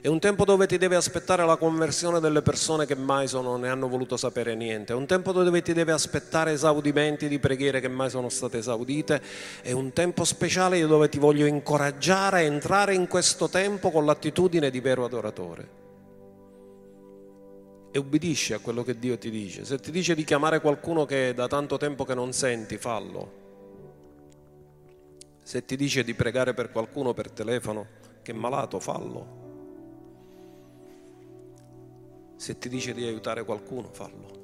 È 0.03 0.09
un 0.09 0.19
tempo 0.19 0.45
dove 0.45 0.67
ti 0.67 0.77
deve 0.77 0.97
aspettare 0.97 1.47
la 1.47 1.57
conversione 1.57 2.21
delle 2.21 2.43
persone 2.43 2.85
che 2.85 2.95
mai 2.95 3.27
sono, 3.27 3.57
ne 3.57 3.71
hanno 3.71 3.89
voluto 3.89 4.19
sapere 4.19 4.55
niente. 4.55 4.93
È 4.93 4.97
un 4.97 5.07
tempo 5.07 5.33
dove 5.33 5.63
ti 5.63 5.73
deve 5.73 5.93
aspettare 5.93 6.53
esaudimenti 6.53 7.27
di 7.27 7.39
preghiere 7.39 7.81
che 7.81 7.89
mai 7.89 8.11
sono 8.11 8.29
state 8.29 8.59
esaudite. 8.59 9.23
È 9.63 9.73
un 9.73 9.95
tempo 9.95 10.25
speciale 10.25 10.79
dove 10.87 11.09
ti 11.09 11.19
voglio 11.19 11.47
incoraggiare 11.47 12.41
a 12.41 12.43
entrare 12.43 12.93
in 12.93 13.07
questo 13.07 13.49
tempo 13.49 13.91
con 13.91 14.05
l'attitudine 14.05 14.69
di 14.69 14.81
vero 14.81 15.07
adoratore 15.07 15.84
e 17.95 17.99
ubbidisci 18.01 18.53
a 18.53 18.59
quello 18.59 18.83
che 18.83 18.99
Dio 18.99 19.17
ti 19.17 19.31
dice. 19.31 19.65
Se 19.65 19.79
ti 19.79 19.93
dice 19.93 20.17
di 20.17 20.25
chiamare 20.25 20.61
qualcuno 20.61 21.05
che 21.05 21.33
da 21.33 21.47
tanto 21.47 21.77
tempo 21.77 22.05
che 22.05 22.13
non 22.13 22.33
senti, 22.33 22.77
fallo. 22.77 23.43
Se 25.45 25.65
ti 25.65 25.77
dice 25.77 26.03
di 26.03 26.13
pregare 26.13 26.55
per 26.55 26.73
qualcuno 26.73 27.15
per 27.15 27.31
telefono 27.31 27.87
che 28.21 28.33
è 28.33 28.35
malato, 28.35 28.81
fallo. 28.81 29.43
Se 32.35 32.59
ti 32.59 32.69
dice 32.69 32.93
di 32.95 33.07
aiutare 33.07 33.45
qualcuno, 33.45 33.93
fallo. 33.93 34.43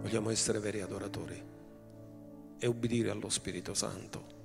Vogliamo 0.00 0.30
essere 0.30 0.60
veri 0.60 0.80
adoratori 0.80 1.44
e 2.58 2.66
ubbidire 2.66 3.10
allo 3.10 3.28
Spirito 3.28 3.74
Santo 3.74 4.35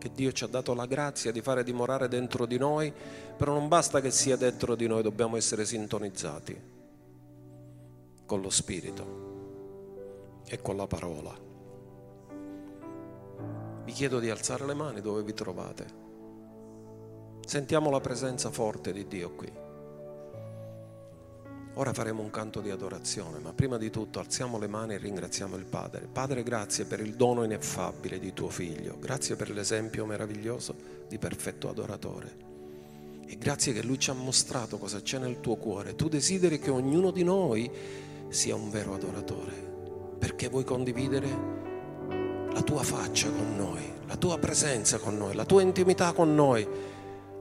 che 0.00 0.10
Dio 0.14 0.32
ci 0.32 0.44
ha 0.44 0.46
dato 0.46 0.72
la 0.72 0.86
grazia 0.86 1.30
di 1.30 1.42
fare 1.42 1.62
dimorare 1.62 2.08
dentro 2.08 2.46
di 2.46 2.56
noi, 2.56 2.90
però 3.36 3.52
non 3.52 3.68
basta 3.68 4.00
che 4.00 4.10
sia 4.10 4.36
dentro 4.36 4.74
di 4.74 4.86
noi, 4.86 5.02
dobbiamo 5.02 5.36
essere 5.36 5.66
sintonizzati 5.66 6.60
con 8.24 8.40
lo 8.40 8.48
Spirito 8.48 9.28
e 10.46 10.62
con 10.62 10.76
la 10.76 10.86
parola. 10.86 11.36
Vi 13.84 13.92
chiedo 13.92 14.18
di 14.18 14.30
alzare 14.30 14.64
le 14.64 14.74
mani 14.74 15.02
dove 15.02 15.22
vi 15.22 15.34
trovate. 15.34 15.98
Sentiamo 17.44 17.90
la 17.90 18.00
presenza 18.00 18.50
forte 18.50 18.92
di 18.92 19.06
Dio 19.06 19.34
qui. 19.34 19.52
Ora 21.80 21.94
faremo 21.94 22.20
un 22.20 22.28
canto 22.28 22.60
di 22.60 22.68
adorazione, 22.68 23.38
ma 23.38 23.54
prima 23.54 23.78
di 23.78 23.88
tutto 23.88 24.20
alziamo 24.20 24.58
le 24.58 24.66
mani 24.66 24.92
e 24.92 24.98
ringraziamo 24.98 25.56
il 25.56 25.64
Padre. 25.64 26.06
Padre, 26.12 26.42
grazie 26.42 26.84
per 26.84 27.00
il 27.00 27.14
dono 27.14 27.42
ineffabile 27.42 28.18
di 28.18 28.34
tuo 28.34 28.50
Figlio, 28.50 28.98
grazie 29.00 29.34
per 29.34 29.48
l'esempio 29.48 30.04
meraviglioso 30.04 30.74
di 31.08 31.16
perfetto 31.16 31.70
adoratore. 31.70 32.36
E 33.26 33.34
grazie 33.38 33.72
che 33.72 33.82
Lui 33.82 33.98
ci 33.98 34.10
ha 34.10 34.12
mostrato 34.12 34.76
cosa 34.76 35.00
c'è 35.00 35.16
nel 35.16 35.40
tuo 35.40 35.56
cuore. 35.56 35.94
Tu 35.94 36.10
desideri 36.10 36.58
che 36.58 36.68
ognuno 36.70 37.10
di 37.10 37.24
noi 37.24 37.70
sia 38.28 38.54
un 38.54 38.68
vero 38.68 38.92
adoratore, 38.92 39.54
perché 40.18 40.50
vuoi 40.50 40.64
condividere 40.64 41.28
la 42.52 42.60
tua 42.60 42.82
faccia 42.82 43.30
con 43.30 43.56
noi, 43.56 43.90
la 44.06 44.16
tua 44.16 44.36
presenza 44.36 44.98
con 44.98 45.16
noi, 45.16 45.34
la 45.34 45.46
tua 45.46 45.62
intimità 45.62 46.12
con 46.12 46.34
noi. 46.34 46.68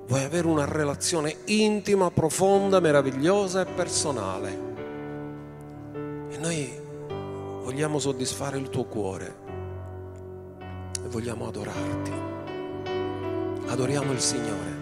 Vuoi 0.10 0.24
avere 0.24 0.48
una 0.48 0.66
relazione 0.66 1.36
intima, 1.46 2.10
profonda, 2.10 2.80
meravigliosa 2.80 3.62
e 3.62 3.66
personale. 3.72 4.60
E 6.32 6.38
noi 6.40 6.68
vogliamo 7.62 8.00
soddisfare 8.00 8.58
il 8.58 8.72
tuo 8.72 8.86
cuore 8.86 9.36
e 11.06 11.08
vogliamo 11.10 11.48
adorarti. 11.48 12.12
Adoriamo 13.68 14.12
il 14.12 14.20
Signore. 14.20 14.79